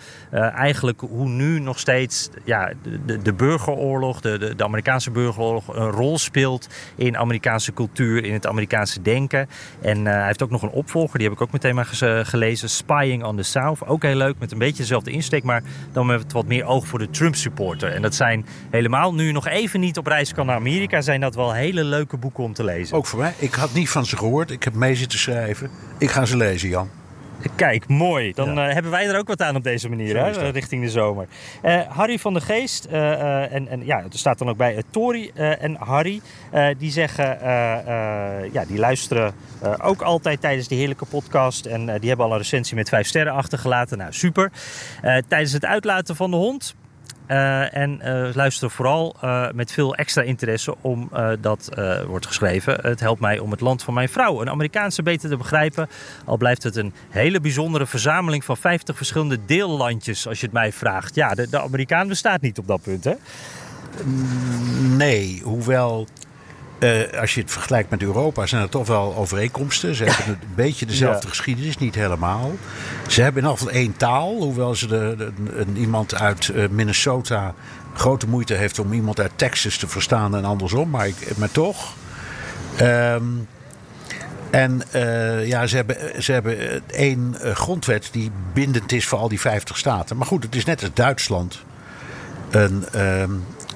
[0.55, 2.71] eigenlijk hoe nu nog steeds ja,
[3.05, 5.67] de, de, burgeroorlog, de, de, Amerikaanse burgeroorlog...
[5.67, 9.49] een rol speelt in Amerikaanse cultuur, in het Amerikaanse denken.
[9.82, 11.89] En eh, hij heeft ook nog een opvolger, die heb ik ook meteen maar
[12.23, 12.69] gelezen.
[12.69, 15.43] Spying on the South, ook heel leuk, met een beetje dezelfde insteek...
[15.43, 17.93] maar dan met wat meer oog voor de Trump-supporter.
[17.93, 21.01] En dat zijn helemaal, nu nog even niet op reis kan naar Amerika...
[21.01, 22.97] zijn dat wel hele leuke boeken om te lezen.
[22.97, 23.34] Ook voor mij.
[23.38, 24.51] Ik had niet van ze gehoord.
[24.51, 25.69] Ik heb mee zitten schrijven.
[25.97, 26.99] Ik ga ze lezen, Jan.
[27.56, 28.34] Kijk, mooi.
[28.34, 28.68] Dan Ja.
[28.68, 31.28] eh, hebben wij er ook wat aan op deze manier, hè, richting de zomer.
[31.62, 35.32] Eh, Harry van de Geest, eh, en, en ja, er staat dan ook bij Tori
[35.36, 36.22] en Harry,
[36.78, 37.38] die zeggen,
[38.52, 39.34] ja, die luisteren
[39.82, 41.66] ook altijd tijdens die heerlijke podcast.
[41.66, 43.98] En die hebben al een recensie met vijf sterren achtergelaten.
[43.98, 44.52] Nou, super.
[45.28, 46.76] Tijdens het uitlaten van de hond
[47.30, 52.77] eh, en eh luisteren vooral eh, met veel extra interesse omdat eh wordt geschreven.
[52.82, 55.89] Het helpt mij om het land van mijn vrouw, een Amerikaanse, beter te begrijpen.
[56.25, 60.71] Al blijft het een hele bijzondere verzameling van 50 verschillende deellandjes, als je het mij
[60.71, 61.15] vraagt.
[61.15, 63.13] Ja, de, de Amerikaan bestaat niet op dat punt, hè?
[64.95, 66.07] Nee, hoewel
[66.80, 69.95] eh, als je het vergelijkt met Europa zijn er toch wel overeenkomsten.
[69.95, 71.30] Ze hebben een beetje dezelfde Ja.
[71.30, 72.51] geschiedenis, niet helemaal.
[73.07, 75.32] Ze hebben in afval één taal, hoewel ze de,
[75.73, 77.53] iemand uit eh, Minnesota
[77.93, 81.93] grote moeite heeft om iemand uit Texas te verstaan en andersom, maar, ik, maar toch.
[82.75, 83.23] Ehm,
[84.49, 89.39] en eh, ja, ze hebben, ze hebben één grondwet die bindend is voor al die
[89.39, 90.17] 50 staten.
[90.17, 91.59] Maar goed, het is net als Duitsland
[92.49, 93.32] een, ehm,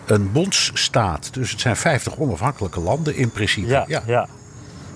[0.05, 1.33] een bondsstaat.
[1.33, 3.67] Dus het zijn 50 onafhankelijke landen in principe.
[3.67, 4.27] Ja, ja.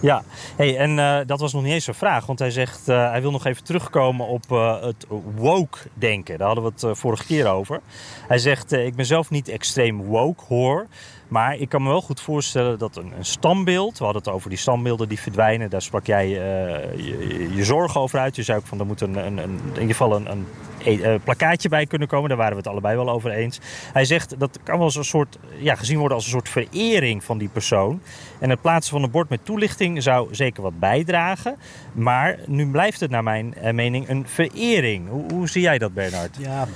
[0.02, 0.24] ja.
[0.56, 3.22] Hey, en eh, dat was nog niet eens zijn vraag, want hij zegt eh, hij
[3.22, 5.06] wil nog even terugkomen op eh, het
[5.36, 6.38] woke denken.
[6.38, 7.82] Daar hadden we het vorige keer over.
[8.28, 10.88] Hij zegt: Ik ben zelf niet extreem woke hoor.
[11.28, 14.50] Maar ik kan me wel goed voorstellen dat een, een standbeeld, we hadden het over
[14.50, 18.36] die standbeelden die verdwijnen, daar sprak jij je, je zorgen over uit.
[18.36, 20.48] Je zei ook van er moet een, een, een, in ieder geval een,
[20.88, 22.30] een e- plakkaatje bij kunnen komen.
[22.30, 23.60] Daar waren we het allebei wel over eens.
[23.94, 27.24] Hij zegt dat kan wel als een soort, ja, gezien worden als een soort verering
[27.24, 28.02] van die persoon.
[28.40, 31.56] En het plaatsen van een bord met toelichting zou zeker wat bijdragen.
[31.94, 35.10] Maar nu blijft het naar mijn mening een verering.
[35.10, 36.36] Hoe, hoe zie jij dat, Bernard?
[36.40, 36.68] Ja,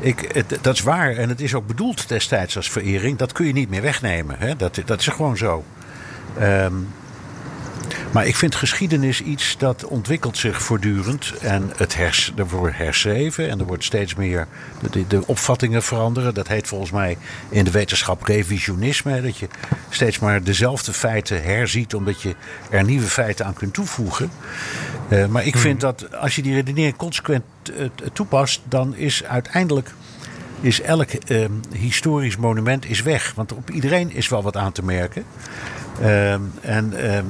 [0.00, 1.16] ik, het, dat is waar.
[1.16, 3.18] En het is ook bedoeld destijds als verering.
[3.18, 4.36] Dat kun je niet meer wegnemen.
[4.38, 4.56] Hè?
[4.56, 5.64] Dat, dat is gewoon zo.
[6.40, 6.88] Um,
[8.12, 11.32] maar ik vind geschiedenis iets dat ontwikkelt zich voortdurend.
[11.40, 14.46] En het hers, er wordt herschreven en er wordt steeds meer.
[14.90, 16.34] De, de, opvattingen veranderen.
[16.34, 17.16] Dat heet volgens mij
[17.48, 19.22] in de wetenschap revisionisme.
[19.22, 19.48] Dat je
[19.88, 22.34] steeds maar dezelfde feiten herziet, omdat je
[22.70, 24.30] er nieuwe feiten aan kunt toevoegen.
[25.08, 25.92] Uh, maar ik vind hmm.
[25.92, 29.90] dat als je die redenering consequent uh, toepast, dan is uiteindelijk
[30.60, 33.32] is elk uh, historisch monument is weg.
[33.34, 35.24] Want op iedereen is wel wat aan te merken.
[36.00, 37.24] Ehm, en ehm,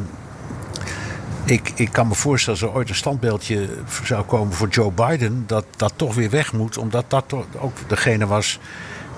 [1.50, 3.68] ik, ik kan me voorstellen, als er ooit een standbeeldje
[4.04, 7.76] zou komen voor Joe Biden, dat dat toch weer weg moet, omdat dat toch ook
[7.86, 8.58] degene was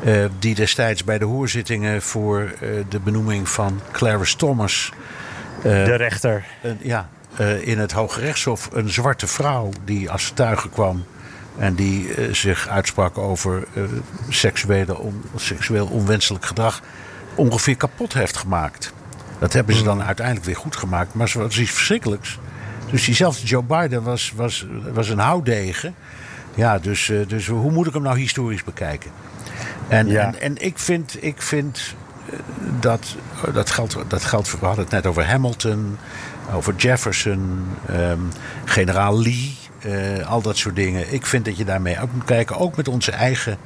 [0.04, 4.92] uh, die destijds bij de hoorzittingen voor uh, de benoeming van Clarence Thomas.
[5.56, 6.44] Uh, de rechter.
[6.80, 7.08] ja,
[7.60, 11.04] in het Hoge Rechtshof een zwarte vrouw die als getuige kwam.
[11.58, 13.66] En die zich uitsprak over
[14.28, 16.82] seksuele on, seksueel onwenselijk gedrag.
[17.34, 18.92] ongeveer kapot heeft gemaakt.
[19.40, 21.14] Dat hebben ze dan uiteindelijk weer goed gemaakt.
[21.14, 22.38] Maar het was iets verschrikkelijks.
[22.90, 25.94] Dus diezelfde Joe Biden was, was, was een houdegen.
[26.54, 29.10] Ja, dus, eh, dus hoe moet ik hem nou historisch bekijken?
[29.88, 31.94] En, en, en, ik vind, ik vind
[32.30, 32.38] eh,
[32.80, 33.16] dat,
[33.52, 35.98] dat, geldt, dat geldt voor, we hadden het net over Hamilton,
[36.52, 38.28] over Jefferson, um,
[38.64, 41.12] generaal Lee, uh, al dat soort dingen.
[41.12, 43.58] Ik vind dat je daarmee ook moet kijken, ook met onze eigen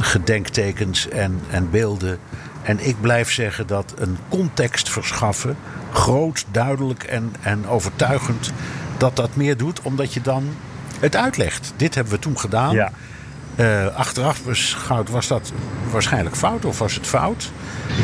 [0.00, 2.18] gedenktekens en, en beelden.
[2.64, 5.56] En ik blijf zeggen dat een context verschaffen,
[5.92, 8.52] groot, duidelijk en, en overtuigend,
[8.96, 10.56] dat dat meer doet, omdat je dan
[11.00, 11.72] het uitlegt.
[11.76, 12.74] Dit hebben we toen gedaan.
[12.74, 12.92] Ja.
[13.56, 15.52] Uh, achteraf beschouwd was dat
[15.90, 17.52] waarschijnlijk fout of was het fout.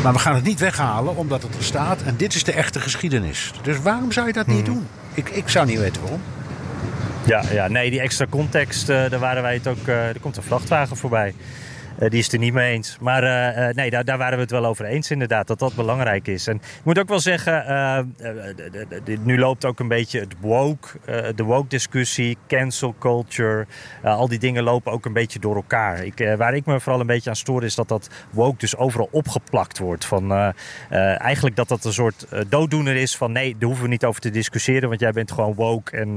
[0.03, 2.01] Maar we gaan het niet weghalen omdat het er staat.
[2.01, 3.51] En dit is de echte geschiedenis.
[3.61, 4.75] Dus waarom zou je dat niet hmm.
[4.75, 4.87] doen?
[5.13, 6.21] Ik, ik zou niet weten waarom.
[7.23, 9.87] Ja, ja, nee, die extra context, uh, daar waren wij het ook.
[9.87, 11.33] Uh, er komt een vrachtwagen voorbij.
[12.01, 12.97] Eh, die is het er niet mee eens.
[13.01, 15.75] Maar eh, eh, nee, daar, daar, waren we het wel over eens inderdaad, dat dat
[15.75, 16.47] belangrijk is.
[16.47, 18.13] En ik moet ook wel zeggen,
[19.23, 20.87] nu loopt ook een beetje het woke,
[21.35, 23.65] de woke-discussie, cancel culture.
[24.03, 26.03] al die dingen lopen ook een beetje door elkaar.
[26.03, 29.09] Ik, waar ik me vooral een beetje aan stoor is dat dat woke dus overal
[29.11, 30.05] opgeplakt wordt.
[30.05, 30.53] Van,
[30.89, 34.29] eigenlijk dat dat een soort dooddoener is van nee, daar hoeven we niet over te
[34.29, 36.13] discussiëren, want jij bent gewoon woke en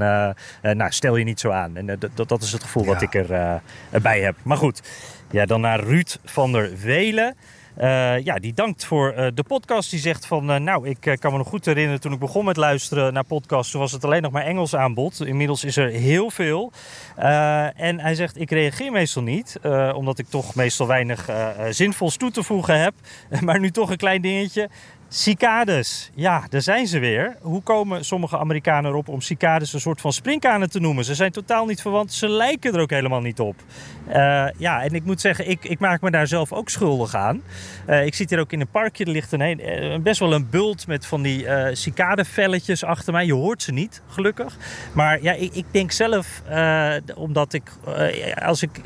[0.77, 1.77] nou, stel je niet zo aan.
[1.77, 3.61] En dat, dat is het gevoel wat ik er,
[3.91, 4.35] erbij heb.
[4.43, 4.81] Maar goed.
[5.31, 7.35] Ja, dan naar Ruud van der Welen.
[7.81, 9.89] Uh, ja, die dankt voor uh, de podcast.
[9.89, 12.57] Die zegt van, uh, nou, ik kan me nog goed herinneren toen ik begon met
[12.57, 13.71] luisteren naar podcasts.
[13.71, 15.25] Toen was het alleen nog maar Engels aanbod.
[15.25, 16.71] Inmiddels is er heel veel.
[17.75, 19.59] en hij zegt, ik reageer meestal niet.
[19.93, 21.29] omdat ik toch meestal weinig
[21.69, 22.93] zinvols toe te voegen heb.
[23.45, 24.69] maar nu toch een klein dingetje.
[25.09, 27.35] Cicades, ja, daar zijn ze weer.
[27.41, 31.05] Hoe komen sommige Amerikanen erop om cicades een soort van springkanen te noemen?
[31.05, 33.55] Ze zijn totaal niet verwant, ze lijken er ook helemaal niet op.
[34.07, 37.41] Uh, ja, en ik moet zeggen, ik, ik, maak me daar zelf ook schuldig aan.
[37.89, 40.49] Uh, ik zit hier ook in een parkje, er ligt een, uh, best wel een
[40.49, 43.25] bult met van die uh, cicadevelletjes achter mij.
[43.25, 44.57] Je hoort ze niet, gelukkig.
[44.93, 46.41] Maar ja, ik, ik denk zelf,
[47.15, 47.71] omdat ik,
[48.35, 48.81] als ik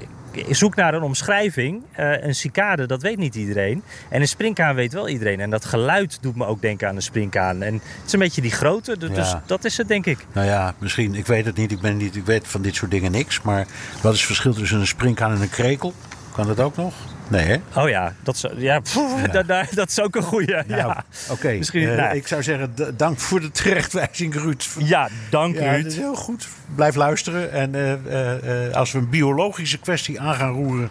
[0.49, 1.84] zoek naar een omschrijving.
[1.99, 3.84] Uh, een cicade, dat weet niet iedereen.
[4.09, 5.39] En een springkaan weet wel iedereen.
[5.39, 7.61] En dat geluid doet me ook denken aan een springkaan.
[7.61, 10.25] En het is een beetje die grootte, dus dat is het denk ik.
[10.32, 11.71] Nou ja, misschien, ik weet het niet.
[11.71, 13.41] Ik, ben niet, ik weet van dit soort dingen niks.
[13.41, 13.67] Maar
[14.01, 15.93] wat is het verschil tussen een springkaan en een krekel?
[16.34, 16.93] Kan dat ook nog?
[17.30, 17.82] Nee, hè?
[17.82, 18.82] Oh ja, dat is, ja,
[19.32, 20.63] Dat, dat, is ook een goede.
[20.67, 21.03] Ja.
[21.30, 21.82] Oké, Misschien.
[21.82, 24.67] Uh, ik zou zeggen, dank voor de terechtwijzing, Ruud.
[24.77, 25.84] Ja, dank ja, Ruud.
[25.84, 26.47] Dat is heel goed.
[26.75, 27.51] Blijf luisteren.
[27.51, 30.89] En uh, uh, als we een biologische kwestie aan gaan roeren,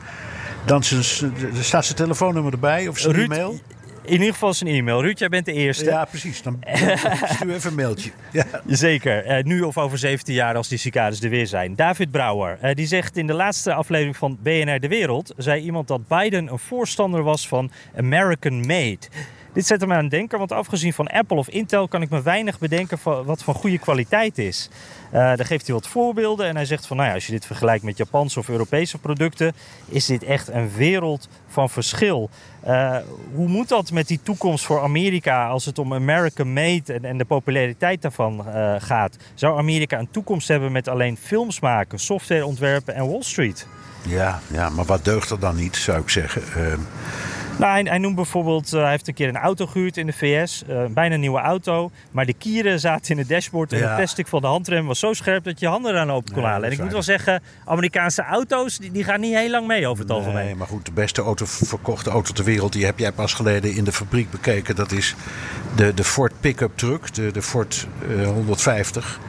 [0.65, 3.61] dan staat zijn telefoonummer erbij of zijn e-mail
[4.09, 5.03] in ieder geval zijn e-mail.
[5.03, 5.85] Ruud, jij bent de eerste.
[5.85, 6.43] Ja, precies.
[6.43, 6.59] Dan
[7.35, 8.11] stuur even een mailtje.
[8.33, 8.45] Ja.
[8.67, 9.39] Zeker.
[9.39, 11.75] Uh, nu of over 17 jaar als die cicades er weer zijn.
[11.75, 15.35] David Brouwer, uh, die zegt in de laatste aflevering van BNR De Wereld...
[15.37, 18.99] zei iemand dat Biden een voorstander was van American Made...
[19.59, 22.23] Dit zet me aan het denken, want afgezien van Apple of Intel kan ik me
[22.23, 24.69] weinig bedenken wat van goede kwaliteit is.
[25.07, 27.47] Uh, daar geeft hij wat voorbeelden en hij zegt van nou ja, als je dit
[27.47, 29.53] vergelijkt met Japanse of Europese producten,
[29.89, 32.31] is dit echt een wereld van verschil.
[32.67, 32.97] Uh,
[33.35, 37.19] hoe moet dat met die toekomst voor Amerika als het om American Made en, en
[37.19, 39.17] de populariteit daarvan uh, gaat?
[39.35, 43.67] Zou Amerika een toekomst hebben met alleen films maken, software ontwerpen en Wall Street?
[44.03, 46.43] Ja, ja, maar wat deugt er dan niet, zou ik zeggen.
[47.59, 50.13] Nou, hij, hij noemt bijvoorbeeld, uh, hij heeft een keer een auto gehuurd in de
[50.13, 50.63] VS.
[50.69, 51.91] Uh, bijna een nieuwe auto.
[52.11, 53.73] Maar de kieren zaten in het dashboard.
[53.73, 53.87] En Ja.
[53.89, 56.49] het plastic van de handrem was zo scherp dat je handen eraan open kon Ja,
[56.49, 56.67] halen.
[56.67, 60.03] En ik moet wel zeggen, Amerikaanse auto's, die, die gaan niet heel lang mee over
[60.03, 60.45] het algemeen.
[60.45, 63.75] Nee, maar goed, de beste auto, verkochte auto ter wereld, die heb jij pas geleden
[63.75, 64.77] in de fabriek bekeken.
[64.77, 65.15] Dat is
[65.77, 67.87] de, de Ford pick-up truck, de, de Ford
[68.21, 69.21] eh, 150.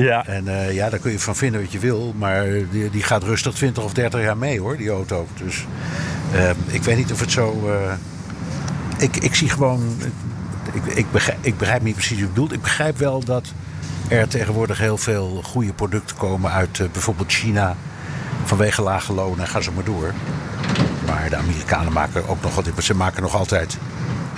[0.00, 0.26] Ja.
[0.26, 2.14] En eh, ja, daar kun je van vinden wat je wil.
[2.18, 5.26] Maar die, die gaat rustig 20 of 30 jaar mee hoor, die auto.
[5.44, 5.66] Dus
[6.32, 7.68] eh, ik weet niet of het zo.
[7.68, 7.92] eh,
[8.98, 9.96] ik, ik zie gewoon.
[10.72, 12.52] Ik, ik, begrijp, ik begrijp niet precies wat je bedoelt.
[12.52, 13.52] Ik begrijp wel dat
[14.08, 17.76] er tegenwoordig heel veel goede producten komen uit eh, bijvoorbeeld China.
[18.44, 20.12] Vanwege lage lonen en ga zo maar door.
[21.06, 22.68] Maar de Amerikanen maken ook nog wat.
[22.84, 23.76] Ze maken nog altijd.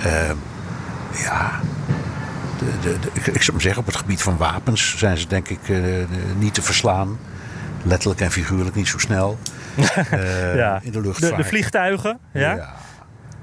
[0.03, 0.29] eh,
[1.23, 1.59] ja.
[2.81, 5.77] De, ik, zou maar zeggen, op het gebied van wapens zijn ze denk ik eh,
[6.37, 7.19] niet te verslaan.
[7.83, 9.37] Letterlijk en figuurlijk niet zo snel.
[10.11, 10.79] Eh, ja.
[10.83, 11.35] In de luchtvaart.
[11.37, 12.73] de vliegtuigen, ja?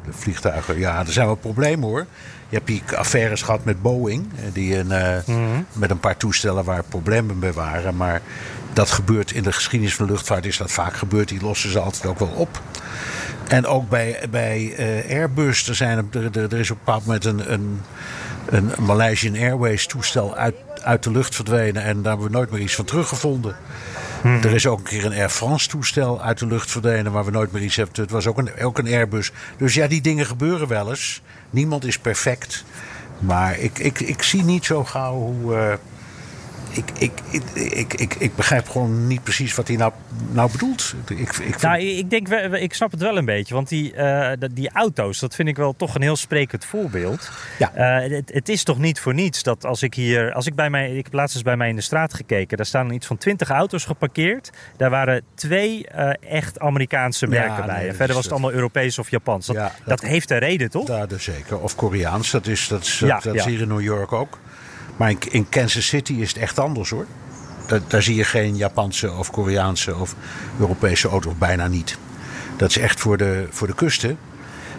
[0.04, 0.78] de vliegtuigen.
[0.78, 2.06] Ja, er zijn wel problemen hoor.
[2.48, 4.26] Je hebt die affaires gehad met Boeing.
[4.36, 5.40] eh, Die een, Mhm.
[5.72, 7.96] Met een paar toestellen waar problemen bij waren.
[7.96, 8.20] Maar
[8.72, 11.28] dat gebeurt in de geschiedenis van de luchtvaart is dat vaak gebeurd.
[11.28, 12.60] Die lossen ze altijd ook wel op.
[13.48, 14.74] En ook bij, bij
[15.08, 17.80] Airbus, er, zijn, er, er, er is op een bepaald moment een, een,
[18.46, 21.82] een Malaysian Airways toestel uit, uit de lucht verdwenen.
[21.82, 23.56] En daar hebben we nooit meer iets van teruggevonden.
[24.22, 27.30] Er is ook een keer een Air France toestel uit de lucht verdwenen waar we
[27.30, 28.00] nooit meer iets hebben.
[28.02, 29.32] Het was ook een, ook een Airbus.
[29.56, 31.22] Dus ja, die dingen gebeuren wel eens.
[31.50, 32.64] Niemand is perfect.
[33.18, 35.54] Maar ik, ik, ik zie niet zo gauw hoe.
[35.54, 35.72] eh,
[36.76, 39.92] ik, ik, ik, ik, ik, ik begrijp gewoon niet precies wat hij nou,
[40.32, 40.94] nou bedoelt.
[41.08, 43.54] Ik, ik vind- Nou, ik denk, ik snap het wel een beetje.
[43.54, 47.30] Want die, eh, dat- die auto's, dat vind ik wel toch een heel sprekend voorbeeld.
[47.58, 47.72] Ja.
[47.74, 50.70] Eh, het, het is toch niet voor niets dat als ik hier, als ik bij
[50.70, 53.18] mij, ik heb laatst eens bij mij in de straat gekeken, daar staan iets van
[53.18, 54.50] 20 auto's geparkeerd.
[54.76, 57.76] Daar waren twee eh, echt Amerikaanse Ja, merken bij.
[57.76, 59.46] nee, dat verder was het allemaal Europees of Japans.
[59.46, 60.86] Dat, Ja, dat, dat- heeft een reden, toch?
[60.86, 61.60] Daar dus zeker.
[61.60, 63.50] Of Koreaans, dat is, dat is, Ja, dat is ja.
[63.50, 64.38] hier in New York ook.
[64.96, 67.06] Maar in, in Kansas City is het echt anders hoor.
[67.66, 70.14] Daar, daar zie je geen Japanse of Koreaanse of
[70.58, 71.98] Europese auto's bijna niet.
[72.56, 74.18] Dat is echt voor de, voor de kusten.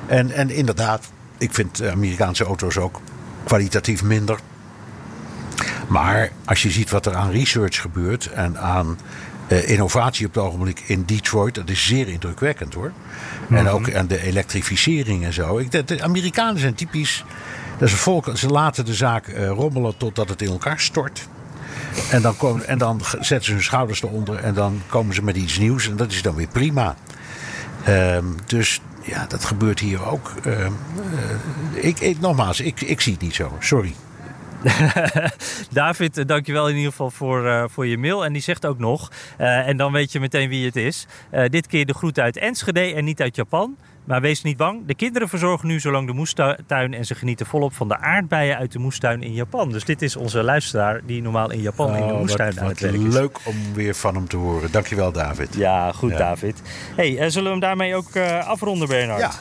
[0.06, 3.02] En, en inderdaad, ik vind Amerikaanse auto's ook
[3.44, 4.40] kwalitatief minder.
[5.88, 8.98] Maar als je ziet wat er aan research gebeurt en aan
[9.48, 12.92] eh, innovatie op het ogenblik in Detroit, dat is zeer indrukwekkend hoor.
[13.50, 15.58] En ook aan de elektrificering en zo.
[15.58, 17.24] Ik, de, de Amerikanen zijn typisch.
[17.80, 21.28] Een volk, ze laten de zaak eh, rommelen totdat het in elkaar stort.
[22.12, 25.36] En dan, komen, en dan zetten ze hun schouders eronder en dan komen ze met
[25.36, 26.96] iets nieuws en dat is dan weer prima.
[27.84, 30.34] Ehm, dus ja, dat gebeurt hier ook.
[30.44, 30.72] Ehm,
[31.74, 33.52] eh, ik, ik, nogmaals, ik, ik zie het niet zo.
[33.60, 33.94] Sorry.
[35.72, 38.26] David, eh, dankjewel in ieder geval voor, voor je mail.
[38.26, 41.06] En die zegt ook nog, en dan weet je meteen wie het is.
[41.50, 43.78] dit keer de groet uit Enschede en niet uit Japan.
[44.08, 46.58] Maar wees niet bang, de kinderen verzorgen nu zo lang de moestuin...
[46.68, 49.72] en ze genieten volop van de aardbeien uit de moestuin in Japan.
[49.72, 52.68] Dus dit is onze luisteraar die normaal in Japan in de Oh, moestuin wat, aan
[52.70, 53.14] het wat werk is.
[53.14, 54.72] leuk om weer van hem te horen.
[54.72, 55.56] Dankjewel, David.
[55.56, 56.18] Ja, goed Ja.
[56.18, 56.62] David.
[56.96, 59.20] Hey, eh, zullen we hem daarmee ook eh, afronden, Bernard?
[59.20, 59.32] Ja.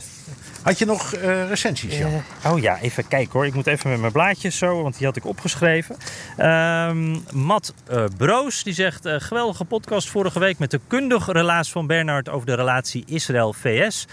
[0.66, 2.22] Had je nog eh, recensies, Jan?
[2.42, 3.46] Eh, oh ja, even kijken hoor.
[3.46, 5.96] Ik moet even met mijn blaadjes zo, want die had ik opgeschreven.
[6.36, 9.08] Ehm Matt eh, Broos, die zegt...
[9.08, 12.28] geweldige podcast vorige week met de kundige relaas van Bernard...
[12.28, 14.06] over de relatie Israël-VS.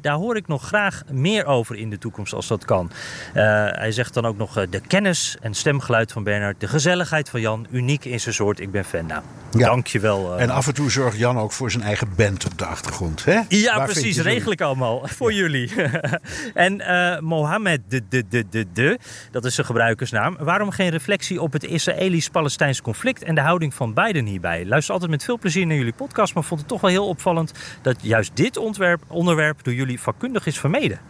[0.00, 2.90] Daar hoor ik nog graag meer over in de toekomst als dat kan.
[3.32, 6.60] Hij zegt dan ook nog de kennis en stemgeluid van Bernard...
[6.60, 8.60] de gezelligheid van Jan, uniek in zijn soort.
[8.60, 9.06] Ik ben fan.
[9.06, 9.66] Nou, Ja.
[9.66, 10.38] dankjewel.
[10.38, 13.24] En af en toe zorgt Jan ook voor zijn eigen band op de achtergrond.
[13.24, 13.40] Hè?
[13.48, 14.18] ja, Waar precies.
[14.18, 15.69] Regel ik allemaal voor jullie.
[16.54, 18.98] en eh Mohammed de, de, de, de, de,
[19.30, 20.36] dat is zijn gebruikersnaam.
[20.38, 24.66] Waarom geen reflectie op het Israëlisch-Palestijns conflict en de houding van Biden hierbij?
[24.66, 27.52] Luister altijd met veel plezier naar jullie podcast, maar vond het toch wel heel opvallend
[27.82, 28.56] dat juist dit
[29.08, 31.00] onderwerp door jullie vakkundig is vermeden.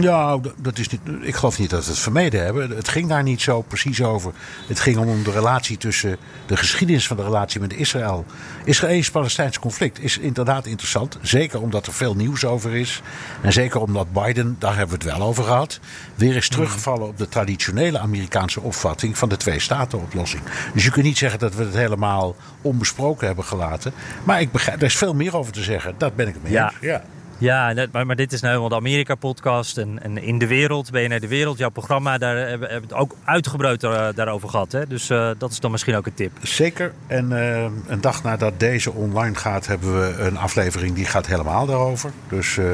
[0.00, 2.70] Ja, dat is niet, ik geloof niet dat we het vermeden hebben.
[2.70, 4.32] Het ging daar niet zo precies over.
[4.66, 8.24] Het ging om de relatie tussen de geschiedenis van de relatie met Israël.
[8.64, 11.18] Israëlisch-Palestijns conflict is inderdaad interessant.
[11.22, 13.02] Zeker omdat er veel nieuws over is.
[13.40, 15.80] En zeker omdat Biden, daar hebben we het wel over gehad,
[16.14, 20.42] weer is teruggevallen op de traditionele Amerikaanse opvatting van de twee-staten-oplossing.
[20.74, 23.92] Dus je kunt niet zeggen dat we het helemaal onbesproken hebben gelaten.
[24.24, 25.94] Maar ik begrijp, er is veel meer over te zeggen.
[25.98, 26.74] Dat ben ik het mee eens.
[26.80, 26.88] Ja.
[26.88, 27.02] Ja,
[27.38, 29.78] net, maar, maar dit is nou helemaal de Amerika-podcast.
[29.78, 33.14] En, en in de wereld, BNR De Wereld, jouw programma, daar hebben we het ook
[33.24, 34.72] uitgebreid daar- daarover gehad.
[34.72, 34.86] Hè?
[34.86, 36.32] Dus eh, dat is dan misschien ook een tip.
[36.42, 36.92] Zeker.
[37.06, 41.66] En eh, een dag nadat deze online gaat, hebben we een aflevering die gaat helemaal
[41.66, 42.10] daarover.
[42.28, 42.64] Dus eh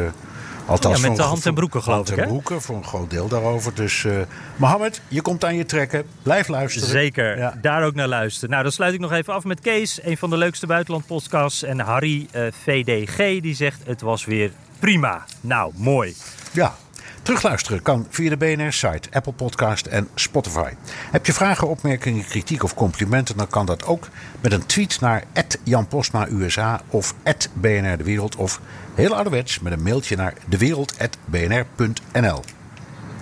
[0.66, 2.28] althans Ja, met de hand en broeken, geloof hand ik, en hè?
[2.28, 3.74] broeken voor een groot deel daarover.
[3.74, 4.12] Dus eh
[4.56, 6.04] Mohammed, je komt aan je trekken.
[6.22, 6.88] Blijf luisteren.
[6.88, 7.58] Zeker, Ja.
[7.62, 8.50] daar ook naar luisteren.
[8.50, 11.62] Nou, dan sluit ik nog even af met Kees, een van de leukste buitenlandpodcasts.
[11.62, 15.24] En Harry eh, VDG, die zegt het was weer Prima.
[15.40, 16.14] Nou, mooi.
[16.52, 16.74] Ja.
[17.24, 20.72] Terugluisteren kan via de BNR-site, Apple Podcast en Spotify.
[21.10, 23.36] Heb je vragen, opmerkingen, kritiek of complimenten...
[23.36, 24.08] dan kan dat ook
[24.40, 25.24] met een tweet naar
[25.62, 27.14] Jan Postma USA of
[27.52, 28.36] BNR De Wereld...
[28.36, 28.60] of
[28.94, 32.42] heel ouderwets met een mailtje naar dewereld.bnr.nl.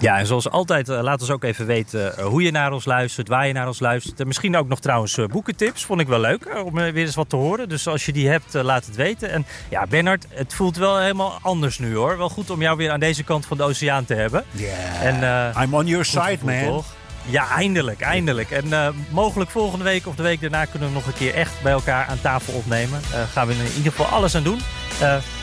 [0.02, 2.84] Ja, en zoals altijd, uh, laat ons ook even weten uh, hoe je naar ons
[2.84, 4.20] luistert, waar je naar ons luistert.
[4.20, 5.84] En misschien ook nog trouwens uh, boekentips.
[5.84, 7.68] Vond ik wel leuk om weer eens wat te horen.
[7.68, 9.30] Dus als je die hebt, laat het weten.
[9.30, 12.18] En ja, Bernard, het voelt wel helemaal anders nu hoor.
[12.18, 14.44] Wel goed om jou weer aan deze kant van de oceaan te hebben.
[14.50, 16.64] Yeah, I'm on your side, man.
[16.64, 16.86] Toch?
[17.24, 18.50] Ja, eindelijk, eindelijk.
[18.50, 21.72] En mogelijk volgende week of de week daarna kunnen we nog een keer echt bij
[21.72, 23.00] elkaar aan tafel opnemen.
[23.32, 24.60] gaan we in ieder geval alles aan doen.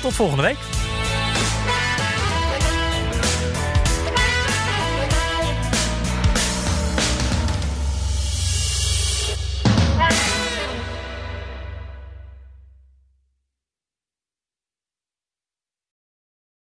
[0.02, 0.58] tot volgende week.